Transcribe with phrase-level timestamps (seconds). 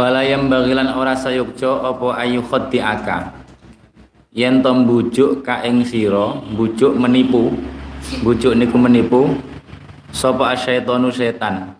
[0.00, 2.40] Fala yang bagilan ora sayukjo apa ayu
[2.80, 3.36] aka?
[4.32, 7.52] Yen to mbujuk ka ing sira mbujuk menipu
[8.24, 9.36] mbujuk niku menipu
[10.08, 11.76] sapa asyaitonu setan?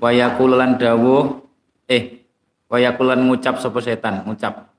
[0.00, 1.44] Wayakulan dawuh
[1.92, 2.24] eh
[2.72, 4.24] wayakulan ngucap sapa setan?
[4.24, 4.72] Ngucap.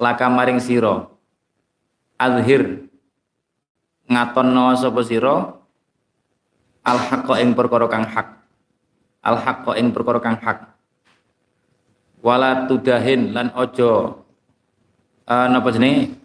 [0.00, 1.04] Laka maring sira.
[2.16, 2.88] Azhir
[4.08, 5.52] ngatonno sapa sira?
[6.80, 8.40] Al haqqa ing perkara kang hak.
[9.20, 10.73] Al haqqa ing perkara kang hak
[12.24, 14.24] wala tudahin lan ojo
[15.28, 16.16] uh, napa jenenge?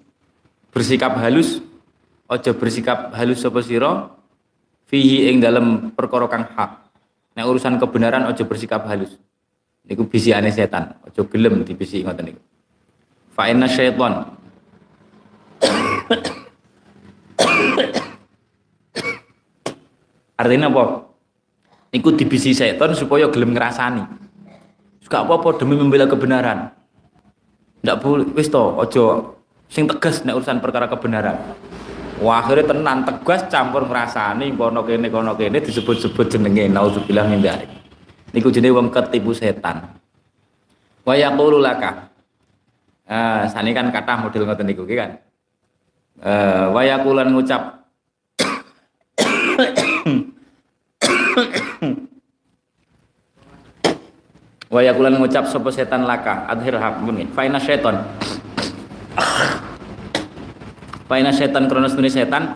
[0.72, 1.60] Bersikap halus.
[2.32, 4.08] Aja bersikap halus sapa sira?
[4.88, 6.72] Fihi ing dalam perkara kang hak.
[7.36, 9.20] Nek urusan kebenaran aja bersikap halus.
[9.84, 10.96] Niku bisikane setan.
[11.04, 12.42] Aja gelem dibisiki ngoten niku.
[13.36, 14.40] Fa inna syaiton
[20.40, 20.84] artinya apa?
[21.90, 24.29] Niku dibisi setan supaya gelem ngrasani
[25.10, 26.70] suka apa-apa demi membela kebenaran
[27.82, 29.34] Ndak boleh wis to aja
[29.66, 31.56] sing tegas nek urusan perkara kebenaran.
[32.20, 37.72] Wah, akhirnya tenan tegas campur ngrasani kono kene kono kene disebut-sebut jenenge nauzubillah min dzalik.
[38.36, 39.96] Niku jenenge wong ketipu setan.
[41.08, 42.12] Wa yaqulu laka.
[43.08, 45.16] Ah, sani kan kata model ngoten niku kan.
[46.20, 46.84] Eh, wa
[47.32, 47.80] ngucap
[54.70, 58.06] wa yakulan ngucap sapa setan laka adhir hak muni faina setan
[61.10, 62.54] faina setan kronos tuni setan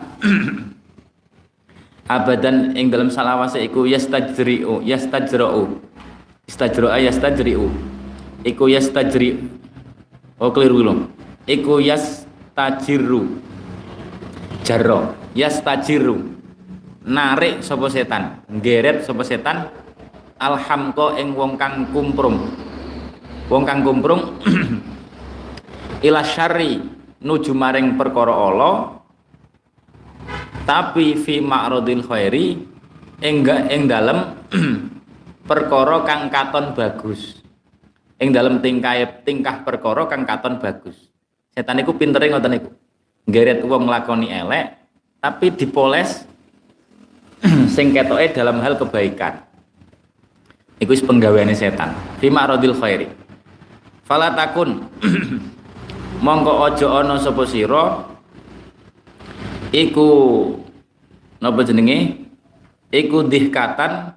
[2.08, 5.80] abadan ing dalam salawase iku yastajri'u yastajra'u.
[6.44, 7.66] Istajra'a yastajri'u.
[8.44, 9.40] Iku yastajri
[10.36, 10.94] oh keliru lho.
[11.48, 13.40] Iku yastajiru
[14.64, 15.16] jarro.
[15.32, 16.20] Yastajiru
[17.08, 18.44] narik sapa setan.
[18.52, 19.72] Ngeret sapa setan
[20.44, 22.52] alhamko ing wong kang kumprung.
[23.48, 24.40] Wong kang kumprung
[26.06, 26.80] ila syari
[27.24, 29.00] nuju maring perkara Allah
[30.64, 32.60] tapi fi ma'radil khairi
[33.20, 34.36] enggak ing dalem
[35.48, 37.40] perkara kang katon bagus.
[38.20, 41.08] Ing dalem tingkah tingkah perkara kang katon bagus.
[41.52, 42.70] Setan iku pintere ngoten niku.
[43.24, 44.64] Ngeret wong nglakoni elek
[45.24, 46.28] tapi dipoles
[47.76, 49.53] sing ketoke dalam hal kebaikan
[50.84, 51.96] Iku penggaweane setan.
[52.20, 53.08] Fima radil khairi.
[54.04, 54.84] Fala takun
[56.24, 58.04] mongko aja ana sapa sira
[59.72, 60.08] iku
[61.40, 62.28] napa jenenge?
[62.92, 64.12] Iku dihkatan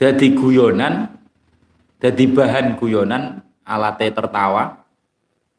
[0.00, 1.12] dadi guyonan
[2.00, 4.80] dadi bahan guyonan alate tertawa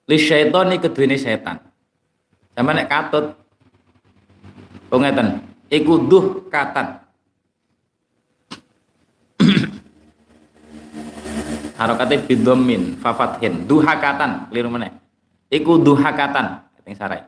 [0.10, 1.62] li syaitani kedune setan.
[2.58, 3.46] Sama nek katut
[4.90, 5.02] Oh
[5.68, 7.05] iku duh katan
[11.76, 14.92] harokate bidomin fafathin duhakatan keliru mana
[15.52, 17.22] iku duhakatan yang sarai.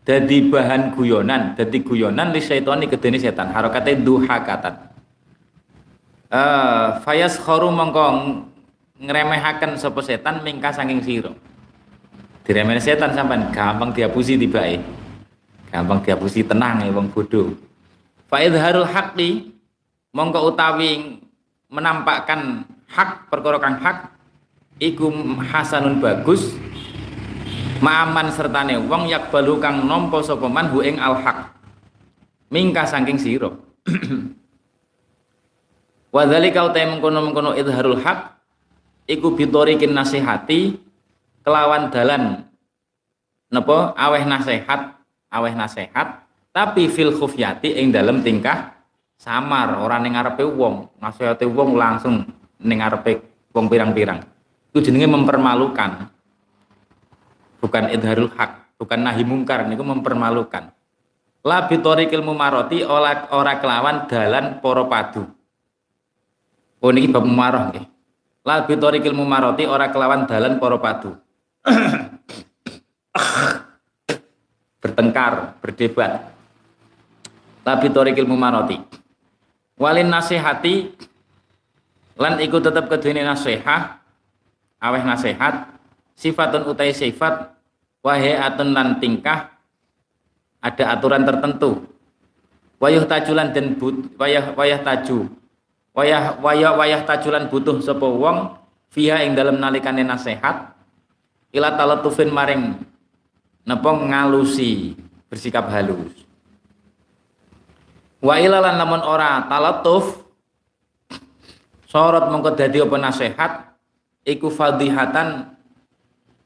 [0.00, 3.52] Jadi bahan guyonan jadi guyonan li syaitani kedeni setan.
[3.52, 4.90] Harokate duhakatan.
[6.30, 8.04] Uh, fayas khoru mongko
[9.02, 11.32] ngremehaken sapa setan mingka saking sira.
[12.46, 14.80] Diremehin setan sampean gampang diapusi tibae
[15.70, 17.54] gampang diapusi tenang ya wong bodho.
[18.26, 19.54] Fa idharul haqqi
[20.14, 21.22] mongko utawi
[21.70, 24.10] menampakkan hak perkara kang hak
[24.82, 26.58] iku hasanun bagus
[27.80, 30.68] ma'aman sertane wong balu kang nampa sapa man
[30.98, 31.38] al haq
[32.50, 33.50] mingka saking sira.
[36.14, 38.34] Wa dzalika uta mengkono-mengkono idharul haq
[39.06, 40.74] iku bitorikin nasihati
[41.46, 42.50] kelawan dalan
[43.54, 43.94] napa?
[43.94, 44.98] Aweh nasihat
[45.30, 48.74] aweh nasihat tapi fil khufyati ing dalem tingkah
[49.14, 52.26] samar orang ning ngarepe wong nasihate wong langsung
[52.60, 53.20] ning ngarepe
[53.52, 54.20] wong pirang-pirang.
[54.70, 56.12] Itu jenenge mempermalukan.
[57.60, 60.72] Bukan idharul hak, bukan nahi mungkar niku mempermalukan.
[61.40, 65.24] La bitorikil mumaroti ora ora kelawan dalan para padu.
[66.80, 67.84] Oh niki bab mumarah nggih.
[68.44, 71.16] La bitorikil mumaroti ora kelawan dalan para padu.
[74.80, 76.32] Bertengkar, berdebat.
[77.64, 78.80] La bitorikil mumaroti.
[79.76, 80.92] Walin nasihati
[82.20, 83.96] lan iku tetep kedene nasihat
[84.76, 85.72] aweh nasihat
[86.12, 87.56] sifatun utai sifat
[88.04, 89.56] atun lan tingkah
[90.60, 91.88] ada aturan tertentu.
[92.80, 95.28] Wayah tajulan dan but wayah wayah taju.
[95.92, 98.56] Wayah wayah wayah tajulan butuh sapa wong
[98.92, 100.72] fiha ing dalam nalikane nasihat
[101.52, 102.80] ila talatufin maring
[103.68, 104.96] napa ngalusi
[105.28, 106.24] bersikap halus.
[108.20, 110.20] Wa ilalan lamun ora talatuf
[111.90, 113.52] sorot mongko dadi apa nasihat
[114.22, 115.58] iku fadihatan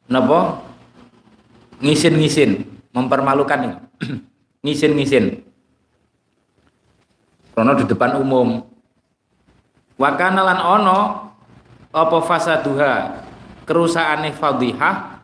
[0.08, 0.64] napa?
[1.84, 2.64] Ngisin-ngisin
[2.96, 3.76] mempermalukan
[4.64, 5.44] ngisin-ngisin.
[7.52, 8.64] Karena di depan umum.
[9.94, 10.98] Wakana lan ono
[11.94, 13.22] apa fasaduha
[13.62, 15.22] kerusakane fadihah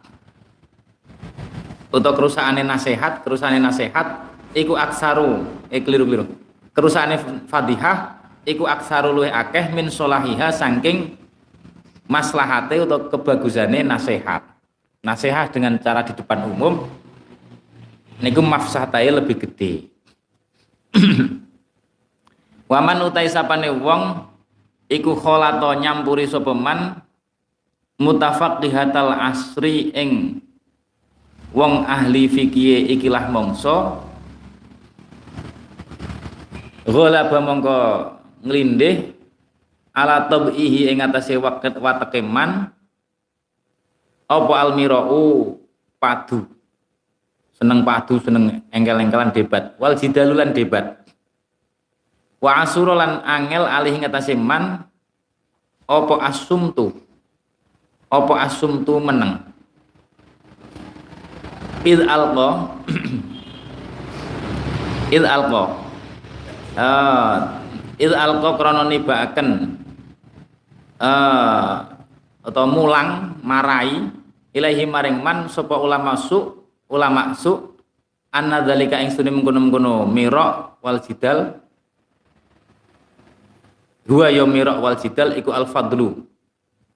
[1.91, 5.43] atau kerusakane nasihat kerusakane nasihat iku aksaru
[5.73, 6.29] eh keliru-keliru.
[6.71, 11.17] Kerusakane fadihah iku aksaru luwih akeh min solahiha saking
[12.09, 14.43] maslahate atau kebagusane nasihat
[15.01, 16.89] nasihat dengan cara di depan umum
[18.21, 19.89] niku mafsahatai lebih gede
[22.71, 24.27] waman utai sapane wong
[24.91, 27.01] iku kholato nyampuri sapa man
[28.01, 30.43] mutafaqihatal asri ing
[31.53, 34.03] wong ahli fikih ikilah mongso
[36.89, 37.79] ghalaba mongko
[38.41, 39.13] nglindih
[39.93, 42.73] ala tabihi ing atase wateke man
[44.31, 45.59] apa almirau?
[46.01, 46.49] Padu.
[47.59, 49.77] Seneng padu seneng engkel-engkelan debat.
[49.77, 51.05] Wal jidalulan debat.
[52.41, 54.89] Wa asura lan angel alih ing atase man
[55.85, 56.97] apa asumtu?
[58.09, 59.45] Apa asumtu meneng?
[61.85, 62.81] Id alqa
[65.17, 65.65] id alqa.
[66.81, 67.60] Uh,
[68.01, 69.77] id alqa krana nibaaken
[70.97, 71.85] uh,
[72.41, 74.09] atau mulang marai
[74.57, 77.77] ilahi maring man sapa ulama su ulama su
[78.33, 81.61] anna dzalika ing sunni mengkono-mengkono mira wal jidal.
[84.11, 86.25] Huwa ya mira wal jidal iku al fadlu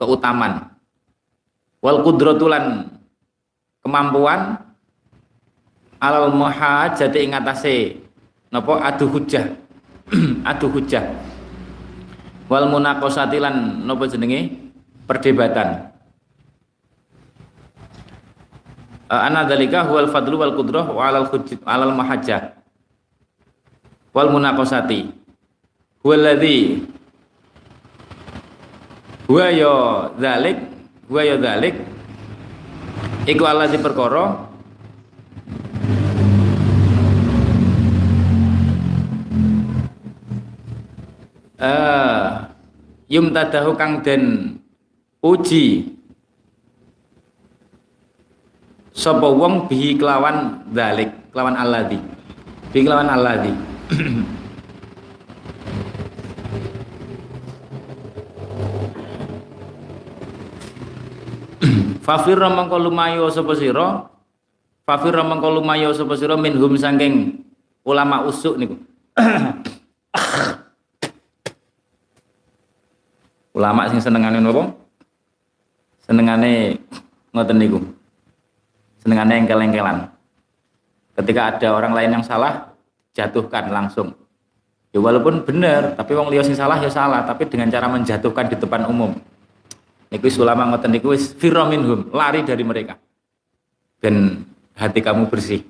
[0.00, 0.72] keutamaan.
[1.84, 2.90] Wal kudratulan
[3.84, 4.56] kemampuan
[6.00, 8.00] alal muhajati ing atase
[8.48, 9.63] napa adu hujjah
[10.50, 11.04] adu hujjah
[12.50, 14.62] wal munaqasati lan napa jenenge?
[15.04, 15.92] Perdebatan.
[19.12, 22.56] Ana dalika huwal fadlu wal qudrah wa alal hujjah alal mahajjah.
[24.16, 25.12] Wal munaqasati.
[26.04, 26.84] Huwallazi
[29.24, 29.72] huwa ya
[30.20, 30.74] dzalik
[31.04, 31.76] Gua ya dalik
[33.28, 34.48] iku Allah di perkara
[43.10, 44.58] yum tadahu kang den
[45.22, 45.94] uji.
[48.94, 51.98] Sapa wong bihi kelawan dalik kelawan alladzi
[52.70, 53.50] bihi kelawan alladzi
[62.06, 64.06] Fafir mangko lumayo sapa sira?
[64.86, 67.42] Fafir mangko lumayo sapa sira minhum saking
[67.82, 68.78] ulama usuk niku
[73.54, 74.74] ulama sing senengane napa
[76.04, 76.76] senengane
[77.30, 77.78] ngoten niku
[79.00, 80.10] senengane engkel-engkelan
[81.22, 82.74] ketika ada orang lain yang salah
[83.14, 84.12] jatuhkan langsung
[84.90, 88.56] ya walaupun benar tapi wong liya sing salah ya salah tapi dengan cara menjatuhkan di
[88.58, 89.14] depan umum
[90.14, 91.34] Niku ulama ngoten niku wis
[92.14, 92.94] lari dari mereka.
[93.98, 94.46] Dan
[94.78, 95.66] hati kamu bersih.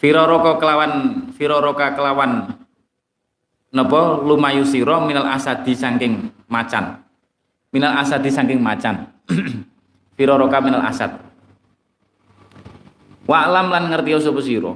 [0.00, 0.92] Firaraka kelawan
[1.36, 2.56] firaraka kelawan
[3.68, 7.04] napa lumayu sira minal asadi saking macan.
[7.74, 9.10] Minal asadi saking macan.
[10.16, 11.12] firaraka minal asad.
[13.28, 14.72] Wa alam lan ngerti sapa sira.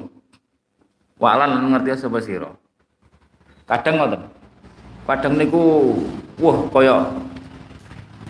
[1.17, 2.51] Wa alam lan ngerti sapa sira.
[3.67, 4.23] Kadang ngoten.
[5.09, 5.97] Kadang niku
[6.39, 6.95] wah kaya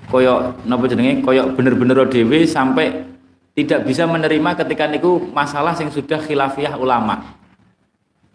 [0.08, 3.04] koyok napa jenenge koyok bener-bener dhewe sampai
[3.52, 7.36] tidak bisa menerima ketika niku masalah yang sudah khilafiyah ulama.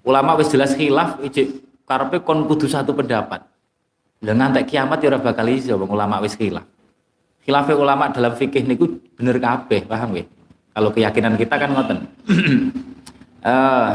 [0.05, 3.41] Ulama wis jelas khilaf ijik karepe kon kudu satu pendapat.
[4.23, 6.63] Lah ngantek kiamat ya ora bakal iso wong ulama wis khilaf.
[7.43, 10.27] Khilaf ulama dalam fikih niku bener kabeh, paham nggih?
[10.75, 11.99] Kalau keyakinan kita kan ngoten.
[13.45, 13.91] uh,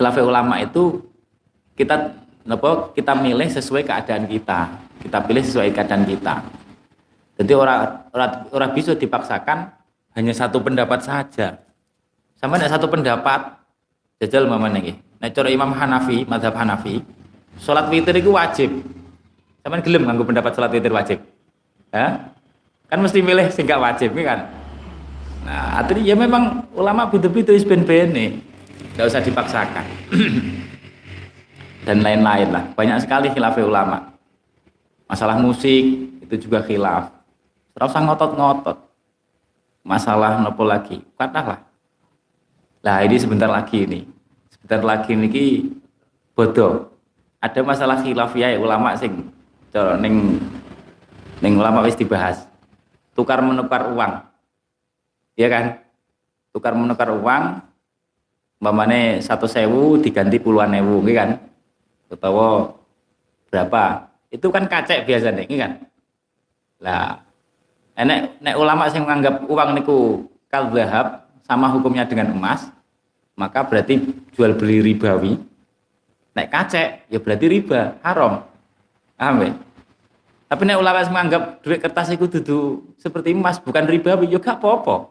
[0.00, 1.00] ulama itu
[1.78, 2.12] kita
[2.44, 4.68] napa kita milih sesuai keadaan kita
[5.00, 6.44] kita pilih sesuai keadaan kita
[7.40, 7.80] jadi orang
[8.12, 9.72] orang orang bisa dipaksakan
[10.14, 11.58] hanya satu pendapat saja
[12.36, 13.58] sama nek satu pendapat
[14.20, 17.00] jajal mama nih nek cara Imam Hanafi madhab Hanafi
[17.58, 18.70] sholat witir itu wajib
[19.64, 21.18] sama gelem nganggo pendapat sholat witir wajib
[21.94, 22.30] ya
[22.88, 24.50] kan mesti milih sing gak wajib kan
[25.44, 28.40] nah artinya ya memang ulama butuh-butuh isben bene
[28.96, 29.84] nggak usah dipaksakan
[31.86, 34.14] dan lain-lain lah banyak sekali khilaf ulama
[35.04, 35.84] Masalah musik
[36.24, 37.12] itu juga khilaf.
[37.76, 38.78] Terus usah ngotot-ngotot.
[39.84, 41.60] Masalah nopo lagi, katalah.
[42.80, 44.00] Lah ini sebentar lagi ini.
[44.48, 45.28] Sebentar lagi ini
[46.32, 46.93] bodoh.
[47.44, 49.28] Ada masalah khilaf ya ulama sing
[49.68, 50.40] cara ning
[51.44, 52.48] ning ulama wis dibahas.
[53.12, 54.24] Tukar menukar uang.
[55.36, 55.64] Iya kan?
[56.56, 57.60] Tukar menukar uang
[58.64, 61.30] umpamane satu sewu diganti puluhan ewu, gitu kan?
[62.08, 62.72] Utawa
[63.52, 64.08] berapa?
[64.32, 65.72] Itu kan kacek biasa nih, kan?
[66.80, 67.20] Lah,
[67.92, 69.98] enek nek ulama yang menganggap uang niku
[70.48, 72.72] kal zahab sama hukumnya dengan emas,
[73.36, 74.00] maka berarti
[74.32, 75.36] jual beli ribawi.
[76.34, 78.42] Nek kacek ya berarti riba, haram.
[79.14, 79.54] Paham?
[80.50, 85.08] Tapi nek ulama menganggap duit kertas itu duduk seperti emas, bukan ribawi, ya gak apa-apa.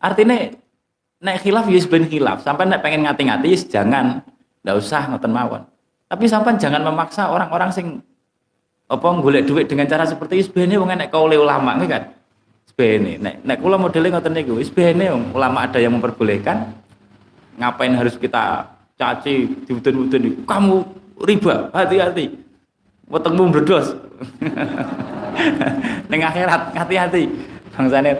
[0.00, 0.36] Artinya
[1.20, 4.24] nek khilaf ya ben khilaf, sampai nek pengen ngati-ngati ya jangan,
[4.62, 5.62] ndak usah ngoten mawon.
[6.06, 7.86] Tapi sampai jangan memaksa orang-orang sing
[8.90, 12.10] apa golek duit dengan cara seperti itu sebenarnya wong nek kaule ulama kan
[12.66, 16.74] sebenarnya nek nek kula modelnya ngoten niku sebenarnya ulama ada yang memperbolehkan
[17.54, 18.66] ngapain harus kita
[19.00, 20.44] caci diudun-udun.
[20.44, 20.76] Kamu
[21.24, 22.36] riba hati-hati.
[23.10, 23.96] Wetengmu berdos
[26.12, 27.32] ning akhirat hati-hati.
[27.72, 28.12] Bangsane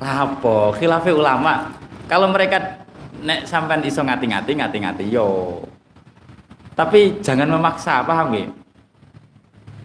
[0.00, 1.68] lapo khilafe ulama.
[2.08, 2.80] Kalau mereka
[3.20, 5.60] nek sampean iso ngati-ngati ngati-ngati yo.
[6.72, 8.48] Tapi jangan memaksa paham nggih?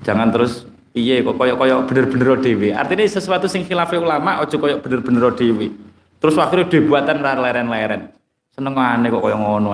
[0.01, 4.83] Jangan terus iya kok koyok koyok bener-bener dewi artinya sesuatu sing khilafi ulama ojo koyok
[4.83, 5.71] bener-bener dewi
[6.19, 8.11] terus akhirnya dibuatan leren-leren
[8.51, 9.71] seneng aneh kok koyok ngono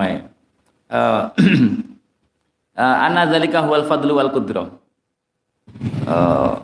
[0.92, 1.32] uh,
[2.80, 4.68] uh, ana zalika huwal fadlu wal qudra.
[6.08, 6.56] Uh,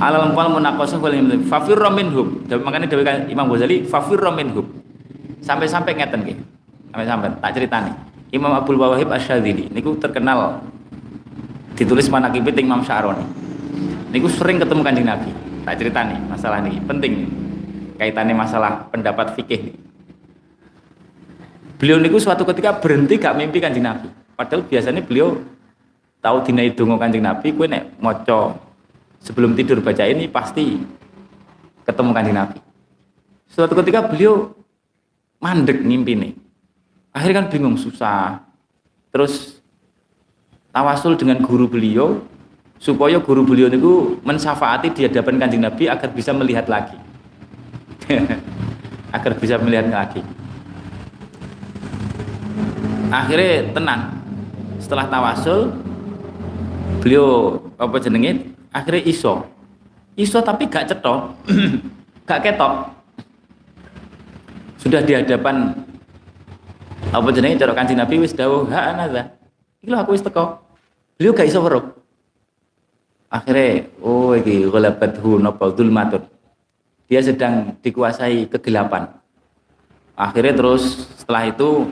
[0.00, 2.44] alal qal munaqasah wal ilm fafir minhum.
[2.48, 4.66] Makanya dewe Imam Ghazali fafir minhum.
[5.44, 6.38] Sampai-sampai ngeten nggih.
[6.92, 7.92] Sampai-sampai tak ceritani.
[8.34, 10.60] Imam Abdul Wahib Asyadzili niku terkenal.
[11.76, 13.22] Ditulis mana ting Imam Syaroni.
[14.10, 15.30] Niku sering ketemu kanjeng Nabi.
[15.66, 17.30] Tak cerita nih masalah ini penting nih
[17.96, 19.85] kaitannya masalah pendapat fikih nih.
[21.76, 24.08] Beliau niku suatu ketika berhenti gak mimpi kanjeng Nabi.
[24.36, 25.40] Padahal biasanya beliau
[26.20, 28.56] tahu dina dongo kanjeng Nabi kue nek moco
[29.20, 30.80] sebelum tidur baca ini pasti
[31.84, 32.58] ketemu kanjeng Nabi.
[33.48, 34.52] Suatu ketika beliau
[35.40, 36.32] mandek mimpi nih
[37.12, 38.40] akhirnya kan bingung susah.
[39.12, 39.60] Terus
[40.72, 42.20] tawasul dengan guru beliau
[42.76, 46.96] supaya guru beliau itu mensafaati di hadapan kanjeng Nabi agar bisa melihat lagi.
[49.16, 50.20] Agar bisa melihat lagi
[53.10, 54.02] akhirnya tenang.
[54.82, 55.72] Setelah tawasul
[57.02, 58.52] beliau apa jenenge?
[58.70, 59.46] Akhirnya iso.
[60.16, 61.32] Iso tapi gak cetok.
[62.28, 62.90] Gak ketok.
[64.82, 65.70] Sudah di hadapan
[67.14, 67.62] apa jenenge?
[67.62, 69.30] Cara kanjeng Nabi wis dawuh ha anadza.
[69.82, 70.58] Iki aku wis teko.
[71.16, 71.96] Beliau gak iso weruh
[73.26, 76.22] akhirnya oh iki ghalabathu napa dzulmatun
[77.06, 79.06] dia sedang dikuasai kegelapan.
[80.18, 81.86] Akhirnya terus setelah itu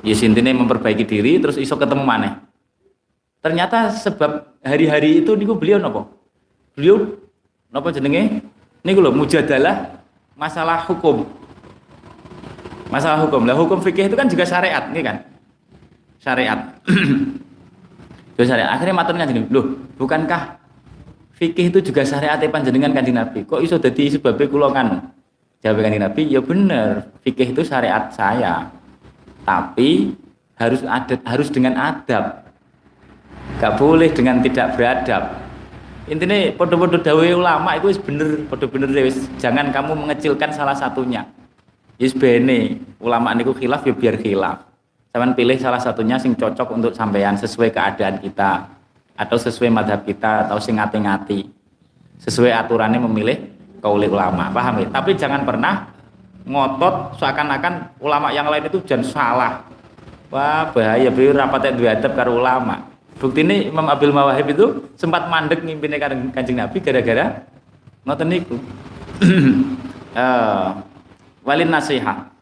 [0.00, 2.44] ya sintine memperbaiki diri terus iso ketemu mana
[3.40, 6.08] ternyata sebab hari-hari itu niku beliau nopo?
[6.76, 7.16] Beliau
[7.72, 8.44] nopo jenenge?
[8.84, 10.00] Niku lho mujadalah
[10.36, 11.28] masalah hukum.
[12.88, 13.44] Masalah hukum.
[13.44, 15.16] Lah hukum fikih itu kan juga syariat nih kan?
[16.20, 16.58] Syariat.
[18.36, 18.72] Terus syariat.
[18.72, 20.58] Akhirnya matur kanjeng loh, bukankah
[21.36, 23.44] fikih itu juga syariat panjenengan kanjeng Nabi?
[23.44, 25.12] Kok iso dadi sebabnya kula kan?
[25.60, 28.72] Jawab kanjeng Nabi, ya bener, fikih itu syariat saya.
[29.44, 30.14] Tapi
[30.60, 32.44] harus ada harus dengan adab.
[33.60, 35.36] Gak boleh dengan tidak beradab.
[36.10, 38.90] Intinya podo-podo dawe ulama itu bener, podo bener.
[39.38, 41.22] Jangan kamu mengecilkan salah satunya.
[42.00, 44.64] Yes bene, ulama niku khilaf ya biar khilaf.
[45.12, 48.80] Sampean pilih salah satunya sing cocok untuk sampean sesuai keadaan kita
[49.20, 51.60] atau sesuai madhab kita atau sing ngati-ngati
[52.20, 53.36] sesuai aturannya memilih
[53.84, 55.88] kauli ulama paham ya tapi jangan pernah
[56.46, 59.52] ngotot seakan-akan ulama yang lain itu jangan salah.
[60.30, 62.86] Wah bahaya beliau rapat dua adab karo ulama.
[63.20, 64.66] Bukti ini Imam Abil Mawahib itu
[64.96, 66.00] sempat mandek ngimpinnya
[66.32, 67.44] kanjeng Nabi gara-gara
[68.08, 68.56] ngotot niku.
[70.16, 70.80] Uh,
[71.46, 72.32] walin nasihat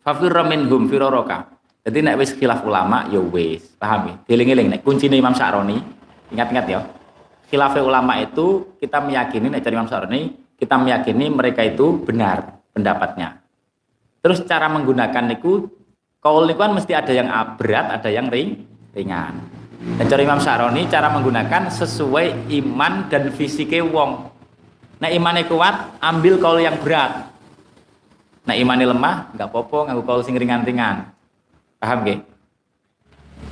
[0.00, 4.14] fafirra minhum firoroka jadi nek wis khilaf ulama ya wis, paham ya?
[4.24, 5.76] Eling-eling nek kuncine Imam Sa'roni,
[6.32, 6.80] ingat-ingat ya.
[7.52, 13.40] Khilaf ulama itu kita meyakini nek dari Imam Sa'roni, kita meyakini mereka itu benar pendapatnya.
[14.20, 15.70] Terus cara menggunakan niku
[16.18, 19.38] kaul niku kan mesti ada yang berat, ada yang ring, ringan.
[20.00, 24.32] Dan cara Imam Sa'roni cara menggunakan sesuai iman dan fisike wong.
[24.98, 27.28] Nah imannya kuat, ambil kaul yang berat.
[28.44, 31.12] Nah imannya lemah, nggak popo, nganggu kaul sing ringan-ringan.
[31.80, 32.24] Paham gak?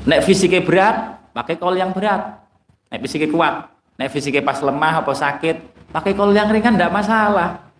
[0.09, 0.97] Nek fisiknya berat,
[1.37, 2.41] pakai kol yang berat.
[2.89, 3.55] Nek fisiknya kuat,
[4.01, 5.57] nek fisiknya pas lemah apa sakit,
[5.93, 7.72] pakai kol yang ringan tidak masalah.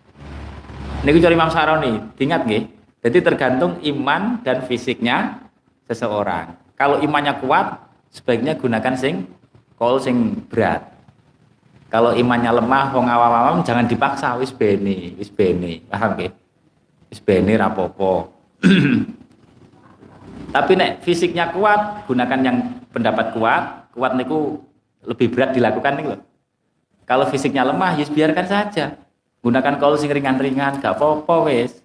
[1.03, 2.63] Ini cari Imam Saroni, ingat gak?
[3.03, 5.35] Jadi tergantung iman dan fisiknya
[5.83, 6.55] seseorang.
[6.79, 7.75] Kalau imannya kuat,
[8.07, 9.27] sebaiknya gunakan sing
[9.75, 10.79] kol sing berat.
[11.91, 16.31] Kalau imannya lemah, wong awam-awam jangan dipaksa wis bene, wis bene, paham nggih?
[17.11, 18.31] Wis bene rapopo.
[20.55, 22.57] Tapi nek fisiknya kuat, gunakan yang
[22.95, 23.91] pendapat kuat.
[23.91, 24.55] Kuat niku
[25.03, 26.19] lebih berat dilakukan nih loh.
[27.03, 29.02] Kalau fisiknya lemah, ya biarkan saja.
[29.43, 31.83] Gunakan kol sing ringan-ringan, gak apa-apa wis.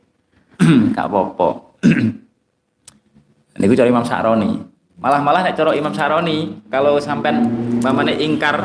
[0.94, 1.74] gak apa-apa.
[3.58, 4.62] Niku cari Imam Sa'roni.
[5.02, 7.50] Malah-malah nek cara Imam Sa'roni, kalau sampean
[7.82, 8.62] mamane ingkar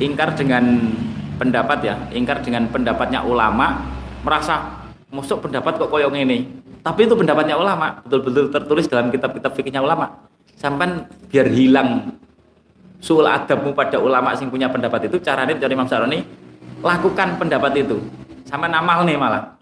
[0.00, 0.92] ingkar dengan
[1.36, 3.84] pendapat ya, ingkar dengan pendapatnya ulama,
[4.24, 6.48] merasa musuk pendapat kok koyong ini.
[6.80, 10.24] Tapi itu pendapatnya ulama, betul-betul tertulis dalam kitab-kitab fikihnya ulama.
[10.56, 12.16] Sampai biar hilang
[13.00, 16.20] suul adabmu pada ulama sing punya pendapat itu, caranya dari Imam Sa'roni,
[16.80, 18.00] lakukan pendapat itu.
[18.48, 19.56] Sampai namal nih malah.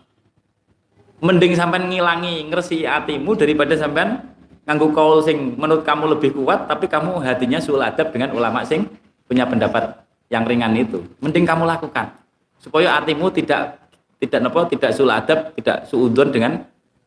[1.24, 6.88] Mending sampai ngilangi, ngersi hatimu daripada sampai nganggu kaul sing menurut kamu lebih kuat tapi
[6.88, 8.88] kamu hatinya sul adab dengan ulama sing
[9.28, 9.92] punya pendapat
[10.32, 12.16] yang ringan itu mending kamu lakukan
[12.56, 13.76] supaya hatimu tidak
[14.16, 16.52] tidak nopo tidak sul adab tidak suudon dengan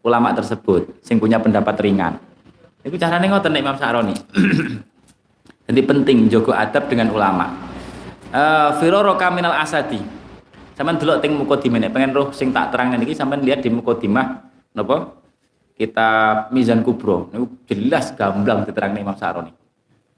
[0.05, 2.21] ulama tersebut sing punya pendapat ringan
[2.85, 4.13] itu caranya ngoten Imam Sa'roni
[5.67, 7.49] jadi penting jogo adab dengan ulama
[8.81, 9.99] firoro kaminal asadi
[10.77, 14.45] sampean delok teng mukodimah pengen roh sing tak terang niki sampean lihat di mukodimah
[14.77, 15.17] nopo
[15.77, 19.53] kitab Mizan Kubro niku jelas gamblang diterang Imam Sa'roni.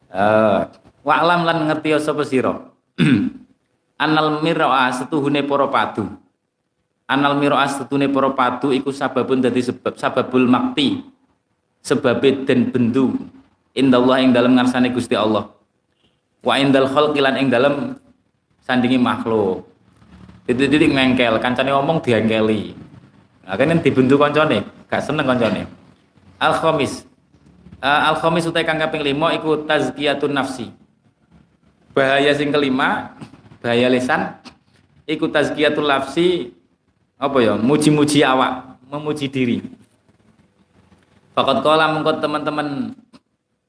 [0.09, 0.65] Uh,
[1.03, 2.55] wa alam lan ngerti sapa sira.
[4.03, 6.07] Anal mir'a setuhune para padu.
[7.03, 11.03] Anal mir'a setuhune para padu iku sababun dadi sebab sababul makti.
[11.83, 13.15] Sebab den bendu
[13.75, 15.51] indallah ing dalem ngarsane Gusti Allah.
[16.39, 17.99] Wa indal khalqi lan ing dalem
[18.63, 19.67] sandingi makhluk.
[20.47, 22.73] Titik-titik ngengkel, kancane ngomong diengkeli.
[23.45, 25.65] Nah, kan yang dibendu koncone, gak seneng koncone.
[26.41, 27.05] Al khamis.
[27.81, 30.73] Uh, al khamis utai kang kaping 5 iku tazkiyatun nafsi.
[31.93, 33.13] Bahaya sing kelima,
[33.59, 34.39] bahaya lisan
[35.09, 36.53] iku tazkiyatul nafsi
[37.17, 37.53] apa ya?
[37.57, 39.57] Muji-muji awak, memuji diri.
[41.33, 42.93] Fakat kala mengko teman-teman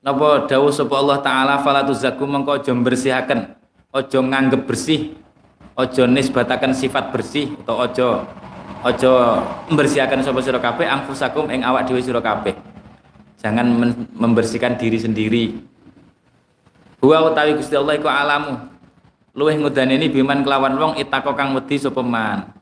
[0.01, 3.53] napa dawuh sapa Allah taala fala tuzakku mengko aja bersihaken,
[3.93, 5.13] aja nganggep bersih,
[5.77, 8.09] aja nisbataken sifat bersih atau aja
[8.81, 9.13] ojo
[9.69, 12.57] membersihkan sapa sira kabeh angfusakum ing awak dhewe sira kabeh.
[13.41, 13.73] Jangan
[14.17, 15.45] membersihkan diri sendiri.
[17.01, 18.69] Huwa utawi Gusti Allah iku alamu.
[19.33, 22.53] Luweh ngudane ini biman kelawan wong itako kang wedi sapa man.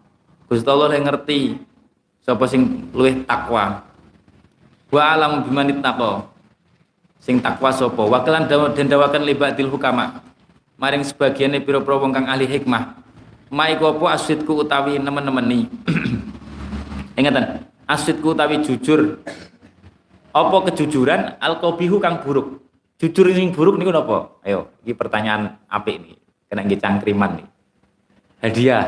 [0.46, 1.58] Gusti Allah ngerti
[2.22, 3.82] sapa sing luweh takwa
[4.88, 6.24] wa alam biman itako
[7.18, 10.22] sing takwa sapa wa kelan den dawaken libatil hukama
[10.78, 12.98] maring sebagiane pira-pira wong kang ahli hikmah
[13.48, 15.64] Maiku apa asitku utawi nemen-nemen nih.
[17.18, 19.24] Ingatan, asitku utawi jujur.
[20.36, 22.60] Apa kejujuran alkobihu kang buruk.
[23.00, 24.36] Jujur sing buruk niku napa?
[24.44, 26.12] Ayo, ini pertanyaan apik ini.
[26.44, 27.48] Kena nggih cangkriman nih.
[28.44, 28.84] Hadiah.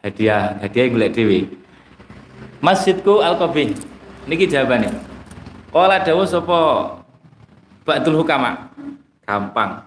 [0.00, 1.40] Hadiah, hadiah golek dhewe.
[2.64, 3.76] Masjidku alkobi.
[4.24, 4.88] Niki jawabane.
[5.68, 6.58] Kala dawuh sapa
[7.84, 8.70] Ba'dul Hukama.
[9.24, 9.86] Gampang.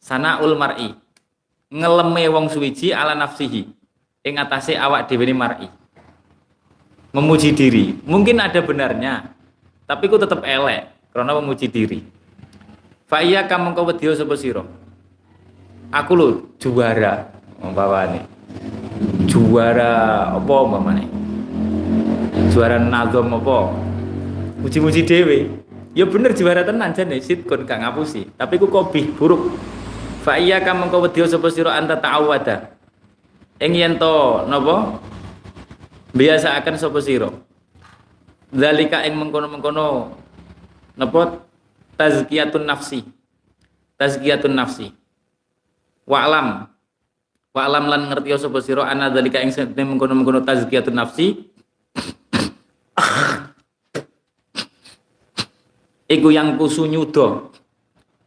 [0.00, 0.94] Sana mar'i.
[1.72, 3.66] Ngeleme wong suwiji ala nafsihi.
[4.24, 5.68] Ing atase awak dhewe mar'i.
[7.14, 7.98] Memuji diri.
[8.04, 9.34] Mungkin ada benarnya
[9.84, 12.00] tapi ku tetep elek karena memuji diri.
[13.04, 14.64] Fa iya kamu kau wedya sapa sira?
[15.92, 17.30] Aku lo juara.
[17.64, 18.24] Nih
[19.24, 21.08] juara apa umpamane
[22.52, 23.72] juara nazom apa?
[24.60, 25.48] Muji-muji dewe
[25.94, 29.54] ya bener juara tenan jane sitkun gak ngapusi tapi ku kopi buruk
[30.24, 32.72] Fa iya kam mengko wedya sapa sira anta ta'awada.
[33.60, 34.96] Ing yen to napa?
[36.16, 37.28] Biasa akan sapa sira.
[38.48, 40.16] Zalika ing mengkono-mengkono
[40.96, 41.44] napa?
[42.00, 43.04] Tazkiyatun nafsi.
[44.00, 44.96] Tazkiyatun nafsi.
[46.08, 46.72] Wa alam
[47.52, 51.52] wa alam lan ngerti sapa sira ana zalika ing mengkono-mengkono tazkiyatun nafsi.
[56.04, 57.54] Iku yang kusunyudo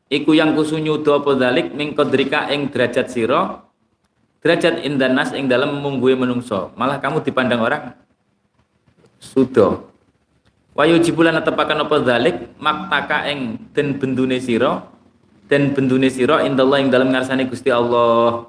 [0.07, 3.67] iku yang kusu nyuda apa dalik ming kodrika ing derajat siro
[4.39, 6.71] derajat indanas ing dalam mungguwe menungso.
[6.79, 7.91] Malah kamu dipandang orang
[9.19, 9.91] sudo.
[10.77, 14.85] Wayu jibulan tepakan apa dalik maktaka ing den bendune siro
[15.49, 18.47] dan bendune siro indallah ing dalam ngarsane Gusti Allah.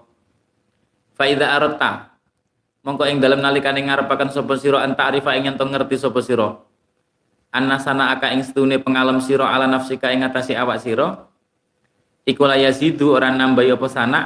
[1.18, 2.14] Faida arata
[2.86, 6.62] mongko ing dalam nalikane ngarepaken sapa sira antarifa ing yen ngerti sapa sira
[7.54, 11.28] anasana aka ing setune pengalem sira ala nafsika ing atase awak sira.
[12.28, 14.20] Iku la yazidu ora nambah apa sana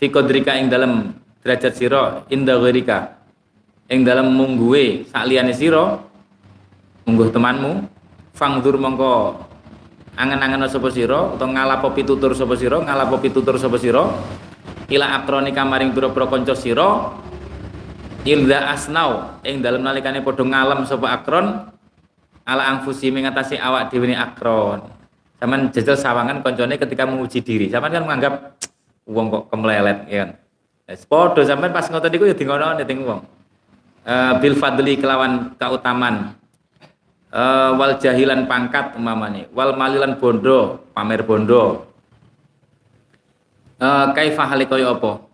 [0.00, 1.12] fi ing dalam
[1.44, 3.20] derajat sira inda ghairika.
[3.92, 6.00] Ing dalam mungguwe sak sira
[7.04, 7.72] mungguh temanmu
[8.32, 9.42] fangdur mongko
[10.16, 14.06] angen-angen sapa sira utawa ngalapo pitutur sapa sira ngalapo pitutur sapa sira
[14.92, 17.16] ila akronika maring pira-pira kanca sira
[18.22, 21.71] ilda asnau ing dalem nalikane padha ngalem sapa akron
[22.42, 24.82] ala angfusi mengatasi awak dhewe akron.
[25.42, 27.66] Saman jajal sawangan koncone ketika menguji diri.
[27.66, 28.34] Saman kan menganggap
[29.10, 30.30] uang kok kemelelet ya kan.
[31.08, 33.20] Podo sampean pas ngotot iku ya dingono ning wong.
[34.02, 36.34] Uh, bil fadli kelawan kautaman
[37.30, 39.46] uh, wal jahilan pangkat umpamane.
[39.54, 41.86] Wal malilan bondo pamer bondo.
[43.82, 45.26] Uh, kaifa hale kaya apa?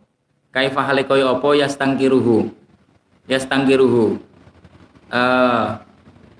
[0.53, 1.49] Kaifa hale kaya apa?
[1.53, 2.49] Yastangkiruhu.
[3.29, 4.17] Yastangkiruhu.
[5.13, 5.77] Uh,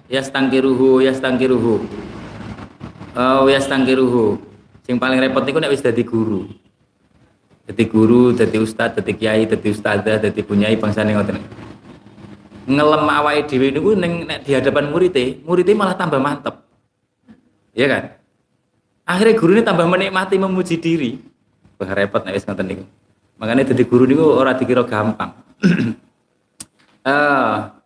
[0.09, 1.85] yastangkiruhu yastangkiruhu.
[3.13, 4.41] Uh, yastangkiruhu.
[4.89, 6.49] Sing paling repot niku nek wis dadi guru.
[7.69, 11.37] Dadi guru dadi ustad dadi kiai dadi ustazah dadi bunyai bangsane ngoten.
[12.69, 16.57] Ngelem awake dhewe niku ning nek di hadapan muridé muridé malah tambah mantep.
[17.77, 18.05] Iya kan?
[19.05, 21.21] Akhirnya guru ini tambah menikmati memuji diri.
[21.77, 22.85] Wah repot nek wis ngoten niku.
[23.37, 25.37] Makanya dadi guru niku ora dikira gampang.
[27.05, 27.69] Uh,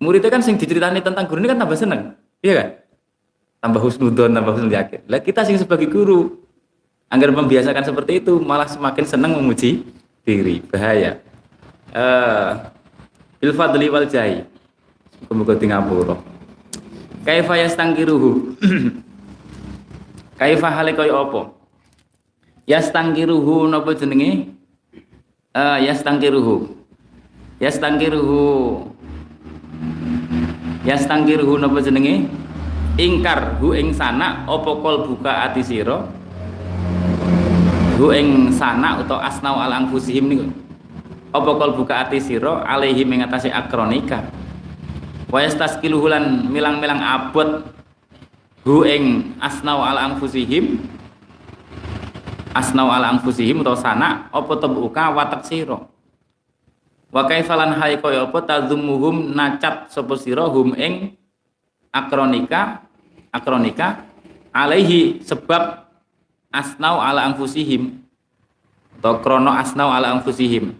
[0.00, 2.68] muridnya kan sing diceritani tentang guru ini kan tambah seneng iya kan
[3.60, 6.40] tambah husnudon tambah husnul yakin lah kita sing sebagai guru
[7.10, 9.82] Agar membiasakan seperti itu malah semakin senang memuji
[10.22, 10.62] diri.
[10.70, 11.18] Bahaya.
[11.90, 12.70] Uh,
[13.42, 14.46] bil fadli wal jahi.
[15.26, 16.14] Di ngapura.
[17.26, 18.54] Kaifa yastangkiruhu.
[20.38, 21.50] Kaifa hale kaya apa?
[22.70, 24.54] Yastangkiruhu napa jenenge?
[25.50, 26.78] Uh, yastangkiruhu.
[27.58, 28.38] Yastangkiruhu.
[30.80, 32.24] Yastangkiruhu napa jenenge?
[32.96, 36.08] Ingkar hu ing sana apa kol buka ati sira?
[38.00, 40.48] Hu ing sana utawa asnau al anfusihim niku.
[41.36, 42.64] Apa kal buka ati sira?
[42.64, 44.24] Alaihi ing atase akronika.
[45.28, 47.60] Wa yastaskilu lan milang-milang abot
[48.64, 50.80] hu ing asnau al anfusihim.
[52.56, 55.86] Asnau al anfusihim utawa sana apa tabuka watak sira
[57.10, 58.38] wa kaifalan hay kaya apa?
[58.42, 60.46] Tadzumuhum nacat sapa sira?
[60.46, 61.18] Hum ing
[61.90, 62.86] akronika
[63.34, 64.06] akronika
[64.54, 65.86] alaihi sebab
[66.50, 68.02] asnau ala anfusihim.
[69.00, 70.76] Atau krono asnau ala anfusihim.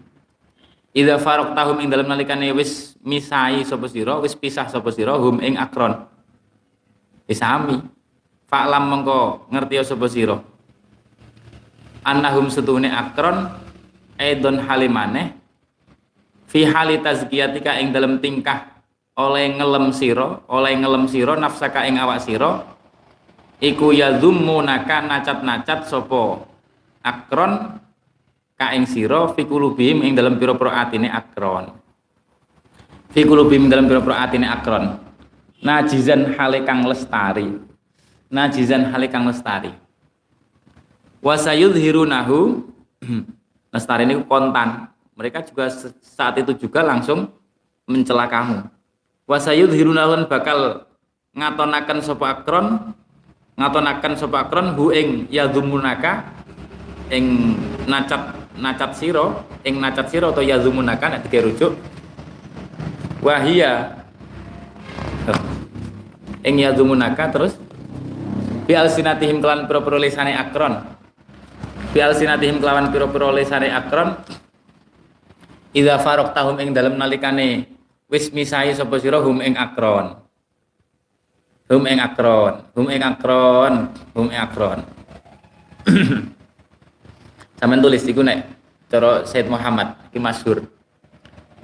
[0.91, 5.39] Ida farok tahum ing dalam nalikane wis misai sapa sira wis pisah sapa sira hum
[5.39, 6.05] ing akron.
[7.25, 7.79] Isami
[8.51, 10.37] fa'lam mengko ngerti sapa sira.
[12.03, 13.49] Annahum setune akron
[14.19, 15.40] edon halimane
[16.51, 18.83] fi hali tazkiyatika ing dalam tingkah.
[19.15, 22.67] Oleh ngelem sira oleh ngelem sira nafsaka ing awak sira.
[23.61, 23.93] Iku
[24.65, 26.43] naka nacat-nacat sopo
[27.05, 27.79] akron
[28.59, 31.71] ka ing sira fi kulubihim ing dalam pira-pira atine akron.
[33.11, 34.97] Fi kulubihim dalam pira-pira atine akron.
[35.61, 37.53] Najizan hale kang lestari.
[38.33, 39.69] Najizan hale kang lestari.
[41.21, 42.65] Wa sayudhirunahu
[43.75, 45.67] lestari ini kontan mereka juga
[45.99, 47.27] saat itu juga langsung
[47.87, 48.63] mencela kamu.
[49.27, 50.87] Wa sayudhirunahu bakal
[51.35, 52.95] ngatonaken sapa akron
[53.55, 56.27] ngatonaken sapa akron hu ing yadzumunaka
[57.11, 57.55] ing
[57.87, 61.75] nacat nacat siro ing nacat siro atau yadzumunaka nek rujuk.
[63.21, 64.01] Wahia
[66.41, 67.53] ing yadzumunaka terus
[68.65, 70.81] bi alsinatihim kelan pira-pira lisane akron.
[71.91, 74.15] Bi alsinatihim kelawan pira-pira lisane akron
[75.71, 77.67] idza farok tahum ing dalem nalikane
[78.11, 80.19] wis misai sapa sira hum ing akron.
[81.71, 83.73] Hum ing akron hum ing akron
[84.15, 84.79] hum ing akron.
[87.59, 88.47] Sampean tulis iku nek
[88.91, 90.67] cara Said Muhammad iki masyhur.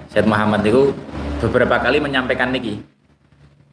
[0.08, 0.96] Said Muhammad itu
[1.44, 2.80] beberapa kali menyampaikan niki.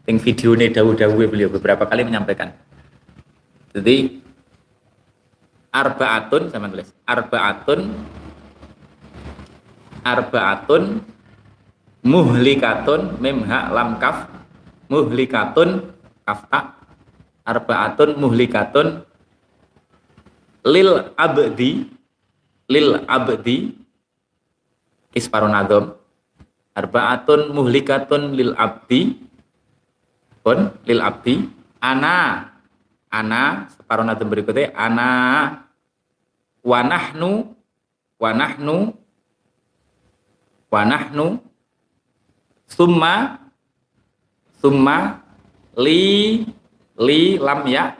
[0.06, 2.54] Ting video ini dawu-dawu beliau beberapa kali menyampaikan.
[3.74, 4.22] Jadi
[5.76, 7.80] arbaatun sama tulis arbaatun
[10.06, 11.02] arbaatun
[12.06, 14.30] muhlikatun memha lam kaf
[14.88, 15.90] muhlikatun
[16.22, 16.78] kafta
[17.42, 19.02] arbaatun muhlikatun
[20.62, 21.90] lil abdi
[22.70, 23.74] lil abdi
[25.18, 25.98] isparon adom
[26.78, 29.26] arbaatun muhlikatun lil abdi
[30.46, 31.50] pun lil abdi.
[31.82, 32.46] Ana
[33.10, 35.10] ana separuh adom berikutnya ana.
[36.66, 37.54] Wanahnu
[38.18, 38.94] wanahnu
[40.76, 41.40] wanahnu
[42.68, 43.40] summa
[44.60, 45.24] summa
[45.80, 46.44] li
[47.00, 47.96] li lam ya.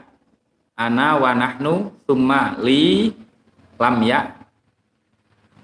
[0.76, 3.16] Ana wa nahnu summa li
[3.80, 4.36] lam ya.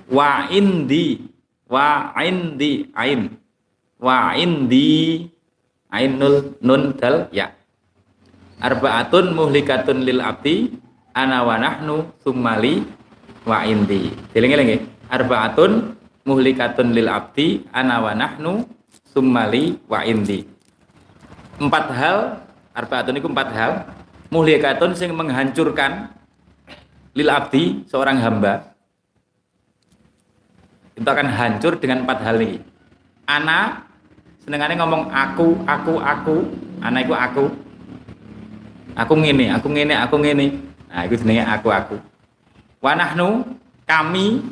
[0.09, 1.21] Wa indi
[1.69, 3.37] wa indi ain.
[4.01, 5.29] Wa indi
[5.93, 7.53] ainul nun dal ya.
[8.57, 10.73] Arbaatun muhlikatun lil abdi.
[11.13, 12.89] Ana wa nahnu summali
[13.45, 14.09] wa indi.
[14.33, 18.67] Eling-eling Arbaatun muhlikatun lil abdi ana wa nahnu
[19.11, 20.47] summali wa indi.
[21.59, 22.19] Empat hal
[22.73, 23.73] arbaatun itu empat hal
[24.33, 26.11] muhlikatun sing menghancurkan
[27.13, 28.73] lil abdi seorang hamba
[30.97, 32.61] itu akan hancur dengan empat hal ini.
[33.25, 33.89] Ana
[34.45, 36.37] senengannya ngomong aku, aku, aku.
[36.83, 37.49] Ana itu aku.
[38.93, 40.47] Aku ngene, aku ngene, aku ngene.
[40.93, 41.97] Nah, itu jenenge aku, aku.
[42.85, 43.57] Wanahnu
[43.89, 44.45] kami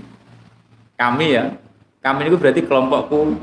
[1.00, 1.48] kami ya.
[2.04, 3.40] Kami itu berarti kelompokku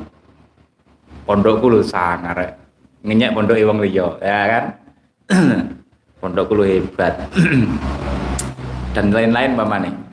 [1.26, 2.62] pondokku lu sangar.
[3.02, 4.66] Ngenyek pondok wong liya, ya kan?
[6.22, 7.18] pondokku lu hebat.
[8.94, 10.08] Dan lain-lain nih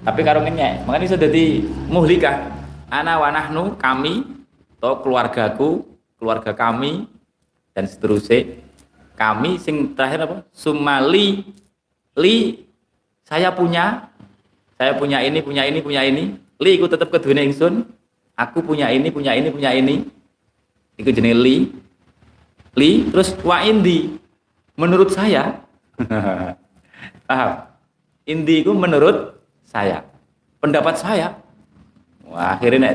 [0.00, 2.48] tapi karo ngenyek makanya sudah di muhlikah
[2.88, 4.24] ana wanahnu kami
[4.80, 5.84] atau keluargaku
[6.16, 7.04] keluarga kami
[7.76, 8.64] dan seterusnya
[9.12, 11.44] kami sing terakhir apa sumali
[12.16, 12.64] li
[13.28, 14.08] saya punya
[14.80, 17.88] saya punya ini punya ini punya ini li ikut tetap ke dunia ingsun.
[18.36, 20.04] Aku punya ini punya ini punya ini.
[20.96, 21.56] Itu jenis li.
[22.76, 24.16] Li terus wa indi?
[24.78, 25.60] Menurut saya
[27.28, 27.50] paham?
[28.24, 30.04] Indi itu menurut saya.
[30.60, 31.36] Pendapat saya.
[32.28, 32.94] Wah akhirnya nek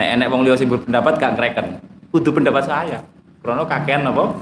[0.00, 1.66] nek enek wong liya sing berpendapat gak ngreken.
[2.10, 2.98] Kudu pendapat saya.
[3.44, 4.40] Krono kakean apa?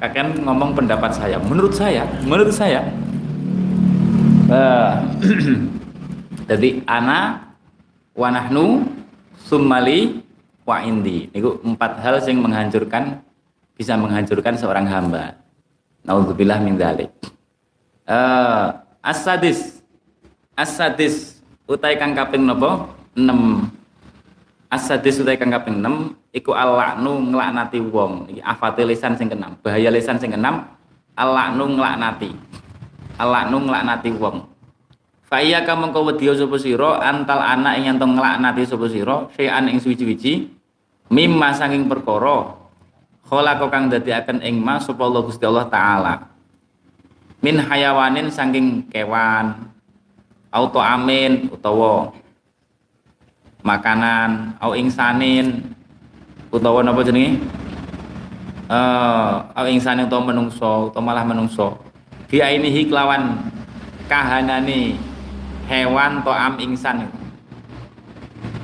[0.00, 1.36] Kakean ngomong pendapat saya.
[1.42, 2.84] Menurut saya menurut saya
[4.50, 5.02] uh,
[6.50, 6.82] jadi
[8.16, 8.88] ana wanahnu
[9.44, 10.24] sumali
[10.64, 11.28] wa indi.
[11.30, 13.20] Niku empat hal yang menghancurkan
[13.76, 15.36] bisa menghancurkan seorang hamba.
[16.02, 17.12] Naudzubillah min dzalik.
[18.08, 18.72] Uh,
[19.04, 19.84] as-sadis.
[20.56, 23.28] Asadis utai kang kaping napa 6
[24.72, 28.32] Asadis utai kang kaping 6 iku alaknu nglaknati wong.
[28.32, 30.64] Iki afate lisan sing keenam bahaya lisan sing keenam
[31.12, 32.32] alaknu nglaknati
[33.20, 34.55] alaknu nglaknati wong
[35.26, 39.66] fa iya ka mengko wedya sapa sira antal anak ing yen nglaknati sapa sira sayan
[39.66, 40.46] ing suwi-wiji
[41.10, 42.54] mimma saking perkara
[43.26, 46.14] khalaqa kang dadiaken ing ma sapa Allah Gusti Allah taala.
[47.42, 49.66] Min hayawanin saking kewan
[50.54, 52.14] auto amin utawa
[53.66, 55.74] makanan au ingsanin
[56.54, 57.42] utawa napa jenenge?
[58.70, 61.74] Eh au ingsanin utawa menungso utawa malah menungso.
[62.30, 63.42] Bi ainihi kelawan
[64.06, 64.94] kahanane
[65.66, 67.06] hewan to am ingsan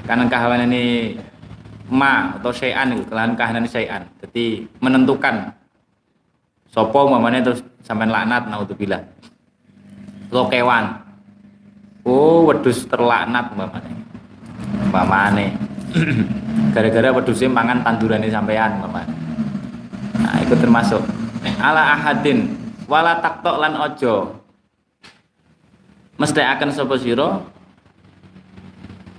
[0.06, 1.14] karena kahanane
[1.92, 5.54] ma atau syai'an itu kelawan kahanane syai'an jadi menentukan
[6.72, 9.02] sopo mamane terus sampai laknat naudzubillah.
[10.32, 10.96] Lo kewan.
[12.02, 13.92] Oh, wedus terlaknat umpamane.
[14.88, 15.46] Umpamane.
[16.74, 19.12] Gara-gara wedusnya mangan tandurane sampean umpamane.
[20.18, 21.04] Nah, itu termasuk.
[21.60, 22.56] Ala ahadin.
[22.88, 24.41] Wala taktok lan ojo
[26.20, 27.40] mesti akan sapa sira?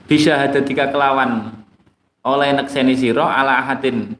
[0.06, 1.54] Bisa tiga kelawan
[2.24, 4.16] oleh nekseni sira ala ahadin.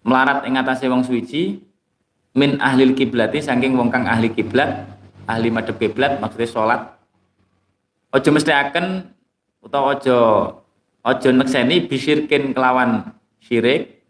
[0.00, 1.60] Melarat ing atase wong suci
[2.34, 4.88] min ahli kiblati saking wong kang ahli kiblat
[5.28, 6.80] ahli madhep kiblat maksudnya sholat.
[8.10, 9.06] Ojo mesti akan
[9.60, 10.18] atau ojo
[11.04, 14.00] ojo nekseni bisirkin kelawan syirik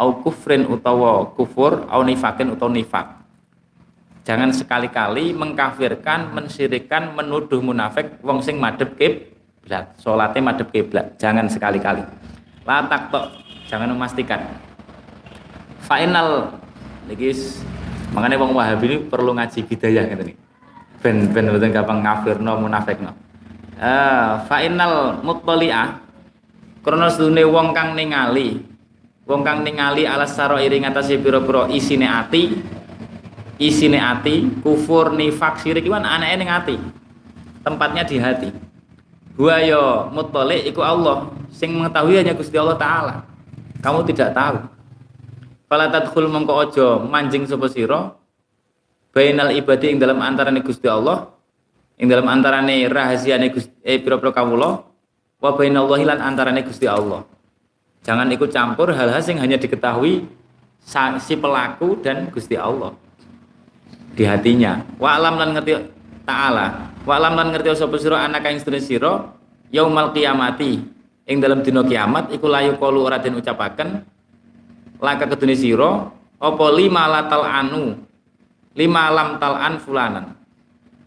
[0.00, 3.19] au kufrin utawa kufur au nifakin utawa nifak
[4.24, 11.14] jangan sekali-kali mengkafirkan mensyirikan menuduh munafik wong sing madhep kiblat sholatnya madhep kiblat.
[11.20, 12.02] Jangan sekali-kali.
[12.64, 13.24] Latak tok
[13.66, 14.40] jangan memastikan.
[15.84, 16.60] Final
[17.14, 17.58] guys
[18.14, 20.36] makanya wong Wahabi ini perlu ngaji bidayah gitu nih
[21.00, 23.10] ben ben mboten gampang ngafirno munafikno
[23.78, 25.98] uh, fa innal muttali'ah
[26.82, 28.60] krana sedune wong kang ningali
[29.24, 32.58] wong kang ningali alas saro iri ngatasi pira-pira isine ati
[33.60, 36.76] isine ati kufur nifak sirik iwan anake ning ati.
[37.60, 38.48] Tempatnya di hati.
[39.36, 41.28] Huwa ya muttali iku Allah.
[41.52, 43.14] Sing mengetahui hanya Gusti Allah taala.
[43.84, 44.64] Kamu tidak tahu.
[45.68, 48.16] Fala tadkhul mongko aja manjing sapa sira.
[49.12, 51.28] Bainal ibadi ing dalam antarane Gusti Allah.
[52.00, 54.88] Ing dalam antarane rahasiane Gusti eh pira-pira kawula.
[55.36, 57.28] Wa bainallahi lan antarane Gusti Allah.
[58.00, 60.24] Jangan ikut campur hal-hal yang hanya diketahui
[61.20, 62.96] si pelaku dan Gusti Allah
[64.14, 64.82] di hatinya.
[64.98, 65.72] Wa alam lan ngerti
[66.26, 66.92] taala.
[67.06, 69.12] Wa alam lan ngerti sapa sira anak ing sedherek sira
[69.70, 70.82] yaumal qiyamati.
[71.30, 74.02] Ing dalam dina kiamat iku layu kalu ora den ucapaken
[74.98, 77.94] laka kedune sira apa lima latal anu?
[78.74, 80.26] Lima lam talan fulanan.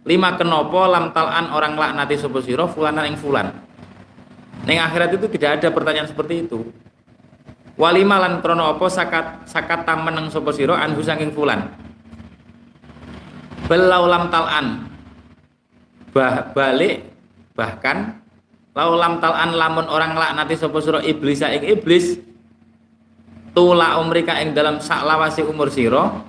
[0.03, 3.51] Lima kenopo lam talan orang laknati sapa sira fulanan ing fulan?
[4.63, 6.71] Ning akhirat itu tidak ada pertanyaan seperti itu.
[7.75, 11.73] Walima lan krono apa sakat sakat meneng sapa sira anhu saking fulan
[13.67, 14.65] belaulam talan.
[16.13, 17.09] Bah, balik
[17.57, 18.21] bahkan
[18.73, 22.21] laulam talan lamun orang laknati sapa sira iblis ing iblis
[23.53, 26.25] tula umrika ing dalam saklawasi umur sira.